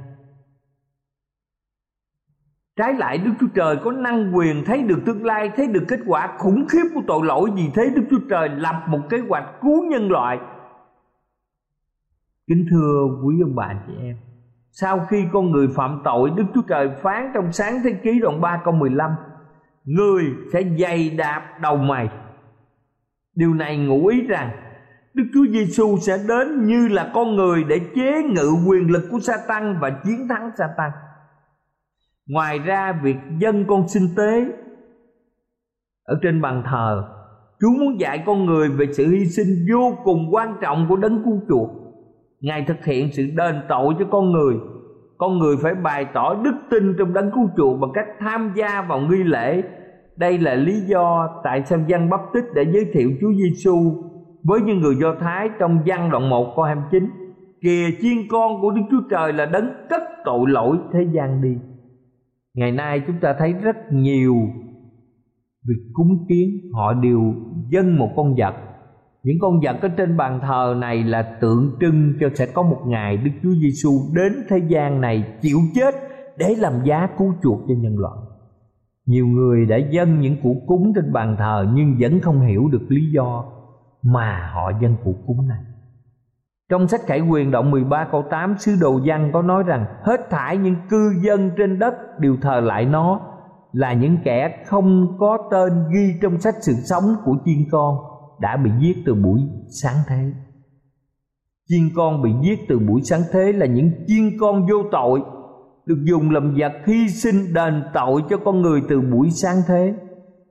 Trái 2.76 2.94
lại 2.94 3.18
Đức 3.18 3.32
Chúa 3.40 3.48
Trời 3.56 3.78
có 3.84 3.92
năng 3.92 4.36
quyền 4.36 4.64
thấy 4.66 4.84
được 4.84 5.00
tương 5.06 5.26
lai, 5.26 5.52
thấy 5.56 5.68
được 5.68 5.84
kết 5.88 6.00
quả 6.06 6.38
khủng 6.38 6.66
khiếp 6.70 6.84
của 6.96 7.02
tội 7.08 7.26
lỗi 7.26 7.50
vì 7.56 7.70
thế 7.76 7.90
Đức 7.96 8.04
Chúa 8.10 8.20
Trời 8.30 8.50
lập 8.50 8.84
một 8.88 9.00
kế 9.10 9.18
hoạch 9.30 9.46
cứu 9.62 9.84
nhân 9.84 10.12
loại. 10.12 10.40
Kính 12.48 12.66
thưa 12.72 13.08
quý 13.26 13.36
ông 13.44 13.56
bà 13.56 13.74
chị 13.88 13.94
em, 14.02 14.18
sau 14.72 15.06
khi 15.10 15.26
con 15.34 15.52
người 15.52 15.68
phạm 15.76 16.02
tội, 16.04 16.32
Đức 16.36 16.46
Chúa 16.54 16.62
Trời 16.62 16.90
phán 17.02 17.32
trong 17.34 17.52
sáng 17.52 17.74
thế 17.84 17.94
ký 18.04 18.20
đoạn 18.20 18.42
3 18.42 18.62
câu 18.66 18.74
15, 18.74 19.12
Người 19.84 20.24
sẽ 20.54 20.64
dày 20.80 21.10
đạp 21.10 21.60
đầu 21.62 21.78
mày. 21.78 22.10
Điều 23.36 23.54
này 23.54 23.78
ngụ 23.78 24.08
ý 24.08 24.22
rằng 24.28 24.52
Đức 25.14 25.24
Chúa 25.34 25.46
Giêsu 25.52 25.98
sẽ 25.98 26.18
đến 26.28 26.66
như 26.66 26.88
là 26.88 27.12
con 27.14 27.36
người 27.36 27.64
để 27.64 27.80
chế 27.96 28.24
ngự 28.24 28.52
quyền 28.68 28.92
lực 28.92 29.04
của 29.12 29.20
Satan 29.20 29.78
và 29.82 29.90
chiến 29.90 30.28
thắng 30.30 30.52
Satan. 30.58 30.92
Ngoài 32.28 32.60
ra, 32.60 33.00
việc 33.04 33.16
dân 33.40 33.66
con 33.68 33.88
sinh 33.88 34.08
tế 34.18 34.46
ở 36.04 36.20
trên 36.22 36.42
bàn 36.42 36.64
thờ, 36.66 37.04
Chúa 37.62 37.70
muốn 37.80 38.00
dạy 38.00 38.24
con 38.26 38.46
người 38.46 38.70
về 38.70 38.86
sự 38.94 39.08
hy 39.08 39.26
sinh 39.26 39.66
vô 39.72 39.98
cùng 40.04 40.28
quan 40.32 40.56
trọng 40.62 40.86
của 40.90 40.96
đấng 40.96 41.24
cứu 41.24 41.42
chuộc. 41.50 41.70
Ngài 42.40 42.66
thực 42.68 42.86
hiện 42.86 43.10
sự 43.12 43.24
đền 43.36 43.56
tội 43.70 43.94
cho 44.00 44.06
con 44.12 44.32
người. 44.32 44.56
Con 45.18 45.40
người 45.40 45.56
phải 45.62 45.76
bày 45.76 46.06
tỏ 46.14 46.36
đức 46.44 46.56
tin 46.70 46.96
trong 47.00 47.14
đấng 47.14 47.32
cứu 47.32 47.50
chuộc 47.58 47.80
bằng 47.80 47.92
cách 47.94 48.08
tham 48.20 48.54
gia 48.56 48.82
vào 48.82 49.00
nghi 49.00 49.24
lễ. 49.24 49.62
Đây 50.16 50.38
là 50.38 50.56
lý 50.56 50.82
do 50.82 51.30
tại 51.44 51.64
sao 51.66 51.80
dân 51.88 52.10
Báp-tít 52.10 52.54
đã 52.54 52.62
giới 52.62 52.86
thiệu 52.94 53.10
Chúa 53.22 53.32
Giêsu 53.34 54.04
với 54.44 54.62
những 54.62 54.80
người 54.80 54.96
Do 55.02 55.16
Thái 55.20 55.50
trong 55.60 55.80
văn 55.86 56.10
đoạn 56.12 56.30
1 56.30 56.54
câu 56.56 56.66
29 56.66 57.10
Kìa 57.62 57.90
chiên 58.02 58.18
con 58.30 58.62
của 58.62 58.72
Đức 58.72 58.82
Chúa 58.92 59.02
Trời 59.10 59.34
là 59.34 59.46
đấng 59.46 59.70
cất 59.90 60.02
tội 60.26 60.50
lỗi 60.50 60.78
thế 60.94 61.00
gian 61.14 61.42
đi. 61.42 61.58
Ngày 62.54 62.72
nay 62.72 63.02
chúng 63.08 63.16
ta 63.22 63.36
thấy 63.40 63.54
rất 63.54 63.76
nhiều 63.92 64.36
việc 65.68 65.84
cúng 65.94 66.26
kiến, 66.30 66.72
họ 66.74 66.94
đều 66.94 67.34
dâng 67.70 67.98
một 67.98 68.10
con 68.16 68.36
vật. 68.38 68.56
Những 69.24 69.38
con 69.42 69.60
vật 69.64 69.76
ở 69.82 69.88
trên 69.88 70.18
bàn 70.18 70.40
thờ 70.42 70.76
này 70.78 71.04
là 71.04 71.38
tượng 71.42 71.72
trưng 71.82 72.14
cho 72.20 72.30
sẽ 72.34 72.46
có 72.46 72.64
một 72.64 72.82
ngày 72.88 73.18
Đức 73.18 73.32
Chúa 73.44 73.54
Giêsu 73.62 73.90
đến 74.14 74.34
thế 74.50 74.58
gian 74.68 75.02
này 75.02 75.38
chịu 75.42 75.58
chết 75.76 75.96
để 76.38 76.56
làm 76.58 76.74
giá 76.84 77.08
cứu 77.18 77.34
chuộc 77.44 77.60
cho 77.68 77.74
nhân 77.78 77.98
loại. 77.98 78.18
Nhiều 79.06 79.28
người 79.28 79.66
đã 79.66 79.78
dâng 79.78 80.20
những 80.20 80.36
củ 80.44 80.64
cúng 80.68 80.92
trên 80.96 81.14
bàn 81.14 81.36
thờ 81.40 81.68
nhưng 81.74 81.96
vẫn 82.00 82.20
không 82.20 82.42
hiểu 82.42 82.70
được 82.72 82.86
lý 82.90 83.02
do 83.14 83.46
mà 84.04 84.52
họ 84.54 84.72
dân 84.82 84.96
phụ 85.04 85.16
cúng 85.28 85.48
này. 85.48 85.60
Trong 86.70 86.88
sách 86.88 87.02
Khải 87.06 87.22
Quyền 87.22 87.52
đoạn 87.52 87.72
13 87.72 88.08
câu 88.12 88.24
8 88.30 88.56
Sứ 88.58 88.76
Đồ 88.82 89.00
Văn 89.06 89.32
có 89.34 89.42
nói 89.42 89.64
rằng, 89.64 89.86
Hết 90.04 90.30
thải 90.30 90.58
những 90.58 90.76
cư 90.90 91.14
dân 91.24 91.52
trên 91.58 91.80
đất, 91.80 91.94
đều 92.20 92.38
thờ 92.42 92.60
lại 92.60 92.86
nó, 92.86 93.20
Là 93.72 93.94
những 93.94 94.18
kẻ 94.24 94.64
không 94.66 95.18
có 95.20 95.38
tên 95.52 95.74
ghi 95.94 96.14
trong 96.22 96.40
sách 96.40 96.56
sự 96.62 96.74
sống 96.74 97.16
của 97.26 97.36
chiên 97.46 97.58
con 97.72 97.98
Đã 98.42 98.58
bị 98.58 98.72
giết 98.80 99.04
từ 99.06 99.14
buổi 99.16 99.42
sáng 99.82 99.96
thế 100.08 100.32
Chiên 101.70 101.90
con 101.96 102.22
bị 102.22 102.30
giết 102.42 102.60
từ 102.68 102.80
buổi 102.80 103.02
sáng 103.04 103.22
thế 103.32 103.54
là 103.54 103.66
những 103.66 103.92
chiên 104.08 104.38
con 104.40 104.62
vô 104.62 104.78
tội, 104.92 105.22
Được 105.86 106.04
dùng 106.04 106.32
làm 106.32 106.56
vật 106.58 106.74
hy 106.86 107.10
sinh 107.10 107.54
đền 107.54 107.84
tội 107.94 108.24
cho 108.30 108.38
con 108.38 108.62
người 108.62 108.82
từ 108.90 109.02
buổi 109.02 109.30
sáng 109.32 109.58
thế 109.68 109.94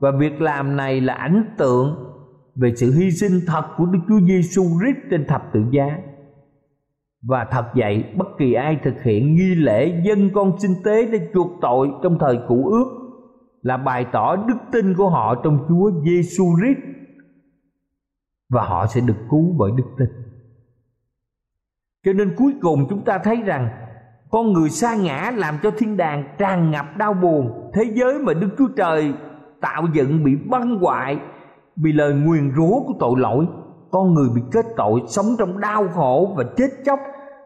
Và 0.01 0.11
việc 0.19 0.41
làm 0.41 0.77
này 0.77 1.01
là 1.01 1.15
ảnh 1.15 1.55
tượng 1.59 2.12
về 2.55 2.73
sự 2.77 2.93
hy 2.93 3.11
sinh 3.11 3.41
thật 3.47 3.65
của 3.77 3.87
Đức 3.87 3.99
Chúa 4.09 4.21
Giêsu 4.21 4.63
Christ 4.63 5.11
trên 5.11 5.27
thập 5.27 5.43
tự 5.53 5.65
giá. 5.71 5.99
Và 7.23 7.47
thật 7.51 7.65
vậy 7.75 8.05
bất 8.17 8.27
kỳ 8.39 8.53
ai 8.53 8.79
thực 8.85 9.03
hiện 9.03 9.35
nghi 9.35 9.55
lễ 9.55 10.03
dân 10.05 10.31
con 10.35 10.59
sinh 10.59 10.75
tế 10.85 11.07
để 11.07 11.29
chuộc 11.35 11.51
tội 11.61 11.89
trong 12.03 12.19
thời 12.19 12.39
cũ 12.49 12.69
ước 12.69 13.03
là 13.63 13.77
bày 13.77 14.07
tỏ 14.13 14.37
đức 14.37 14.57
tin 14.73 14.95
của 14.95 15.11
họ 15.11 15.35
trong 15.45 15.67
Chúa 15.69 15.91
Giêsu 16.05 16.45
Christ 16.57 16.79
và 18.51 18.63
họ 18.63 18.87
sẽ 18.87 19.01
được 19.01 19.17
cứu 19.31 19.55
bởi 19.59 19.71
đức 19.77 19.85
tin. 19.99 20.09
Cho 22.05 22.13
nên 22.13 22.35
cuối 22.37 22.55
cùng 22.61 22.87
chúng 22.91 23.05
ta 23.05 23.19
thấy 23.19 23.37
rằng 23.37 23.69
con 24.31 24.53
người 24.53 24.71
sa 24.71 24.97
ngã 24.97 25.33
làm 25.37 25.55
cho 25.63 25.71
thiên 25.79 25.97
đàng 25.97 26.25
tràn 26.39 26.71
ngập 26.71 26.97
đau 26.97 27.15
buồn, 27.15 27.71
thế 27.75 27.85
giới 27.95 28.19
mà 28.19 28.35
Đức 28.35 28.49
Chúa 28.59 28.69
Trời 28.77 29.15
tạo 29.61 29.87
dựng 29.93 30.25
bị 30.25 30.37
băng 30.51 30.79
hoại 30.79 31.19
vì 31.77 31.93
lời 31.93 32.15
nguyền 32.15 32.53
rủa 32.57 32.81
của 32.87 32.95
tội 33.01 33.15
lỗi, 33.17 33.47
con 33.91 34.15
người 34.15 34.29
bị 34.35 34.43
kết 34.53 34.65
tội 34.77 35.01
sống 35.09 35.27
trong 35.39 35.61
đau 35.61 35.89
khổ 35.89 36.35
và 36.37 36.45
chết 36.57 36.69
chóc. 36.85 36.99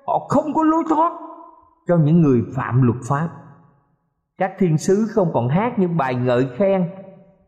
Họ 0.07 0.27
không 0.29 0.55
có 0.55 0.62
lối 0.62 0.83
thoát 0.89 1.12
cho 1.89 1.97
những 1.97 2.23
người 2.23 2.43
phạm 2.57 2.83
luật 2.83 2.99
pháp. 3.09 3.29
Các 4.39 4.53
thiên 4.59 4.79
sứ 4.79 5.07
không 5.11 5.31
còn 5.33 5.49
hát 5.49 5.79
những 5.79 5.97
bài 5.97 6.15
ngợi 6.15 6.47
khen 6.57 6.91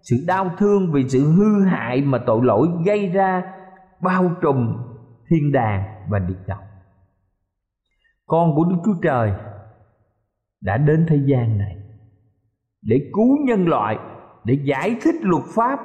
sự 0.03 0.17
đau 0.27 0.51
thương 0.59 0.93
vì 0.93 1.09
sự 1.09 1.33
hư 1.33 1.65
hại 1.65 2.03
mà 2.03 2.19
tội 2.27 2.41
lỗi 2.43 2.69
gây 2.87 3.09
ra, 3.09 3.43
bao 4.03 4.31
trùm 4.43 4.77
thiên 5.31 5.53
đàng 5.53 5.85
và 6.11 6.19
địa 6.19 6.35
ngục 6.47 6.57
con 8.29 8.55
của 8.55 8.65
đức 8.65 8.77
chúa 8.85 9.01
trời 9.03 9.33
đã 10.61 10.77
đến 10.77 11.07
thế 11.09 11.17
gian 11.27 11.59
này 11.59 11.77
để 12.83 13.11
cứu 13.15 13.37
nhân 13.47 13.69
loại, 13.69 13.99
để 14.45 14.59
giải 14.65 14.97
thích 15.03 15.15
luật 15.23 15.45
pháp 15.55 15.79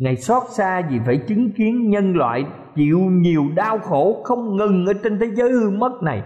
ngài 0.00 0.16
xót 0.16 0.42
xa 0.48 0.82
vì 0.90 0.98
phải 1.06 1.16
chứng 1.28 1.50
kiến 1.50 1.90
nhân 1.90 2.16
loại 2.16 2.44
chịu 2.74 2.98
nhiều 2.98 3.44
đau 3.54 3.78
khổ 3.78 4.22
không 4.24 4.56
ngừng 4.56 4.86
ở 4.86 4.92
trên 5.02 5.18
thế 5.18 5.26
giới 5.34 5.52
hư 5.52 5.70
mất 5.70 6.02
này. 6.02 6.22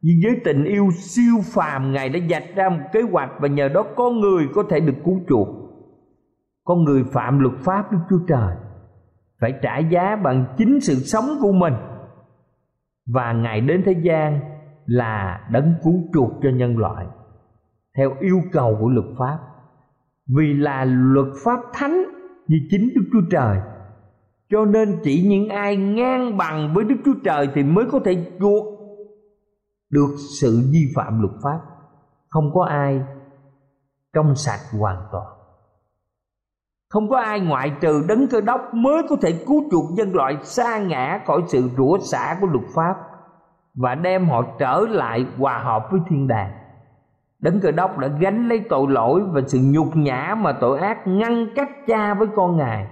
Nhưng 0.00 0.16
với 0.22 0.40
tình 0.44 0.64
yêu 0.64 0.88
siêu 0.90 1.34
phàm, 1.44 1.92
ngài 1.92 2.08
đã 2.08 2.20
dạch 2.30 2.44
ra 2.54 2.68
một 2.68 2.84
kế 2.92 3.02
hoạch 3.02 3.30
và 3.40 3.48
nhờ 3.48 3.68
đó 3.68 3.84
con 3.96 4.20
người 4.20 4.48
có 4.54 4.62
thể 4.70 4.80
được 4.80 4.94
cứu 5.04 5.20
chuộc. 5.28 5.48
Con 6.64 6.84
người 6.84 7.04
phạm 7.04 7.38
luật 7.38 7.54
pháp 7.60 7.92
đức 7.92 7.98
chúa 8.10 8.18
trời, 8.28 8.56
phải 9.40 9.54
trả 9.62 9.78
giá 9.78 10.16
bằng 10.16 10.44
chính 10.58 10.80
sự 10.80 10.94
sống 10.94 11.24
của 11.40 11.52
mình. 11.52 11.74
Và 13.06 13.32
ngài 13.32 13.60
đến 13.60 13.82
thế 13.86 13.92
gian 14.02 14.40
là 14.86 15.40
đấng 15.50 15.74
cứu 15.84 15.94
chuộc 16.14 16.30
cho 16.42 16.48
nhân 16.50 16.78
loại, 16.78 17.06
theo 17.96 18.14
yêu 18.20 18.40
cầu 18.52 18.76
của 18.80 18.88
luật 18.88 19.06
pháp. 19.18 19.38
Vì 20.36 20.54
là 20.54 20.84
luật 20.84 21.28
pháp 21.44 21.60
thánh 21.72 22.15
như 22.48 22.56
chính 22.70 22.90
đức 22.94 23.02
chúa 23.12 23.28
trời. 23.30 23.58
Cho 24.50 24.64
nên 24.64 24.98
chỉ 25.02 25.26
những 25.28 25.48
ai 25.48 25.76
ngang 25.76 26.36
bằng 26.36 26.72
với 26.74 26.84
đức 26.84 26.96
chúa 27.04 27.14
trời 27.24 27.48
thì 27.54 27.62
mới 27.62 27.84
có 27.92 28.00
thể 28.04 28.32
chuộc 28.40 28.64
được 29.90 30.16
sự 30.40 30.62
vi 30.72 30.92
phạm 30.94 31.20
luật 31.20 31.34
pháp. 31.42 31.60
Không 32.28 32.50
có 32.54 32.64
ai 32.64 33.00
trong 34.12 34.34
sạch 34.34 34.78
hoàn 34.80 34.96
toàn. 35.12 35.26
Không 36.88 37.08
có 37.08 37.20
ai 37.20 37.40
ngoại 37.40 37.72
trừ 37.80 38.04
đấng 38.08 38.26
cơ 38.30 38.40
đốc 38.40 38.60
mới 38.74 39.02
có 39.08 39.16
thể 39.22 39.44
cứu 39.46 39.64
chuộc 39.70 39.92
nhân 39.92 40.14
loại 40.14 40.36
xa 40.42 40.78
ngã 40.78 41.20
khỏi 41.26 41.42
sự 41.48 41.70
rủa 41.76 41.98
xả 41.98 42.38
của 42.40 42.46
luật 42.46 42.64
pháp 42.74 42.94
và 43.74 43.94
đem 43.94 44.28
họ 44.28 44.42
trở 44.58 44.80
lại 44.88 45.26
hòa 45.38 45.58
hợp 45.58 45.88
với 45.90 46.00
thiên 46.08 46.28
đàng 46.28 46.65
đấng 47.38 47.60
cơ 47.60 47.70
đốc 47.70 47.98
đã 47.98 48.08
gánh 48.20 48.48
lấy 48.48 48.64
tội 48.68 48.86
lỗi 48.88 49.22
và 49.32 49.40
sự 49.46 49.58
nhục 49.62 49.96
nhã 49.96 50.34
mà 50.38 50.52
tội 50.60 50.78
ác 50.78 51.06
ngăn 51.06 51.46
cách 51.54 51.70
cha 51.86 52.14
với 52.14 52.28
con 52.36 52.56
ngài. 52.56 52.86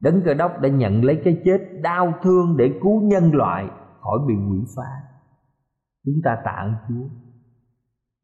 Đấng 0.00 0.22
cơ 0.24 0.34
đốc 0.34 0.60
đã 0.60 0.68
nhận 0.68 1.04
lấy 1.04 1.20
cái 1.24 1.42
chết 1.44 1.58
đau 1.82 2.12
thương 2.22 2.56
để 2.56 2.78
cứu 2.82 3.02
nhân 3.02 3.34
loại 3.34 3.68
khỏi 4.00 4.18
bị 4.28 4.34
quỷ 4.34 4.58
phá. 4.76 4.90
Chúng 6.04 6.22
ta 6.24 6.38
tạ 6.44 6.50
ơn 6.50 6.74
chúa. 6.88 7.08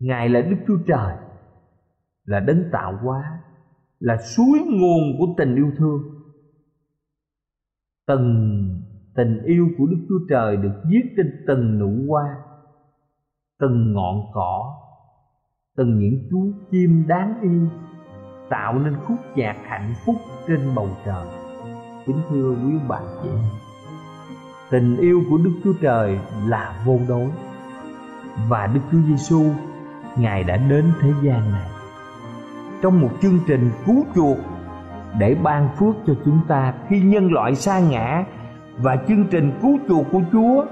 Ngài 0.01 0.29
là 0.29 0.41
đức 0.41 0.57
chúa 0.67 0.79
trời, 0.87 1.17
là 2.25 2.41
đấng 2.41 2.65
tạo 2.73 2.99
hóa, 3.03 3.41
là 3.99 4.17
suối 4.17 4.59
nguồn 4.59 5.19
của 5.19 5.35
tình 5.37 5.57
yêu 5.57 5.71
thương. 5.79 6.03
Từng 8.07 8.55
tình 9.17 9.43
yêu 9.45 9.69
của 9.79 9.87
đức 9.87 10.07
chúa 10.09 10.27
trời 10.29 10.57
được 10.57 10.83
viết 10.91 11.03
trên 11.17 11.45
từng 11.47 11.79
nụ 11.79 12.13
hoa, 12.13 12.37
từng 13.59 13.93
ngọn 13.93 14.17
cỏ 14.33 14.75
từng 15.79 15.99
những 15.99 16.19
chú 16.31 16.53
chim 16.71 17.05
đáng 17.07 17.35
yêu 17.43 17.69
tạo 18.51 18.79
nên 18.79 18.97
khúc 19.07 19.17
nhạc 19.35 19.57
hạnh 19.69 19.95
phúc 20.07 20.17
trên 20.49 20.61
bầu 20.75 20.89
trời 21.07 21.27
kính 22.07 22.21
thưa 22.31 22.51
quý 22.51 22.73
bạn 22.89 23.03
chị 23.23 23.29
tình 24.71 24.97
yêu 24.97 25.23
của 25.31 25.39
đức 25.45 25.51
chúa 25.65 25.73
trời 25.81 26.19
là 26.47 26.83
vô 26.87 26.99
đối, 27.09 27.29
và 28.49 28.67
đức 28.67 28.81
chúa 28.93 28.99
giêsu, 29.09 29.45
ngài 30.17 30.45
đã 30.45 30.57
đến 30.57 30.85
thế 31.01 31.11
gian 31.23 31.53
này 31.53 31.69
trong 32.83 33.01
một 33.01 33.11
chương 33.23 33.39
trình 33.47 33.71
cứu 33.87 34.05
chuộc 34.15 34.39
để 35.19 35.35
ban 35.43 35.69
phước 35.79 35.95
cho 36.07 36.15
chúng 36.25 36.41
ta 36.49 36.75
khi 36.89 37.01
nhân 37.01 37.33
loại 37.33 37.55
sa 37.55 37.79
ngã, 37.79 38.25
và 38.79 38.97
chương 39.09 39.25
trình 39.31 39.53
cứu 39.63 39.79
chuộc 39.89 40.07
của 40.13 40.21
Chúa 40.33 40.65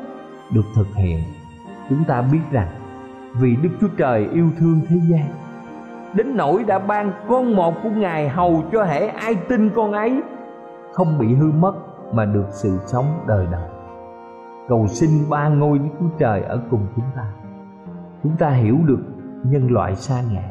được 0.54 0.66
thực 0.74 0.94
hiện. 0.94 1.18
Chúng 1.88 2.04
ta 2.04 2.22
biết 2.22 2.40
rằng 2.50 2.68
vì 3.40 3.57
Đức 3.57 3.70
Chúa 3.81 3.88
Trời 3.96 4.29
yêu 4.33 4.49
thương 4.59 4.81
thế 4.88 4.96
gian 5.09 5.29
đến 6.14 6.37
nỗi 6.37 6.64
đã 6.64 6.79
ban 6.79 7.12
con 7.29 7.57
một 7.57 7.75
của 7.83 7.90
Ngài 7.90 8.29
hầu 8.29 8.62
cho 8.72 8.85
hễ 8.85 9.07
ai 9.07 9.35
tin 9.35 9.70
con 9.70 9.92
ấy, 9.92 10.22
không 10.92 11.18
bị 11.18 11.35
hư 11.35 11.53
mất 11.53 11.72
mà 12.12 12.25
được 12.25 12.46
sự 12.51 12.79
sống 12.87 13.07
đời 13.27 13.46
đời. 13.53 13.68
Cầu 14.68 14.87
xin 14.87 15.11
ba 15.31 15.49
ngôi 15.49 15.79
Đức 15.79 15.88
Chúa 16.01 16.09
Trời 16.18 16.42
ở 16.42 16.61
cùng 16.70 16.87
chúng 16.96 17.05
ta. 17.16 17.25
Chúng 18.22 18.37
ta 18.38 18.51
hiểu 18.51 18.79
được 18.85 19.01
nhân 19.42 19.70
loại 19.70 19.96
xa 19.96 20.22
ngã 20.33 20.49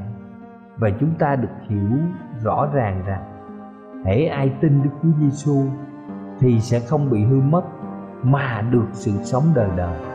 và 0.78 0.90
chúng 1.00 1.14
ta 1.20 1.36
được 1.36 1.68
hiểu 1.70 1.98
rõ 2.44 2.68
ràng 2.74 3.04
rằng 3.06 3.24
hễ 4.06 4.26
ai 4.26 4.52
tin 4.62 4.84
Đức 4.84 4.90
Chúa 5.04 5.10
Giêsu 5.20 5.64
thì 6.40 6.60
sẽ 6.60 6.80
không 6.80 7.10
bị 7.10 7.24
hư 7.24 7.40
mất 7.40 7.64
mà 8.24 8.64
được 8.72 8.88
sự 8.92 9.12
sống 9.24 9.44
đời 9.56 9.70
đời. 9.78 10.15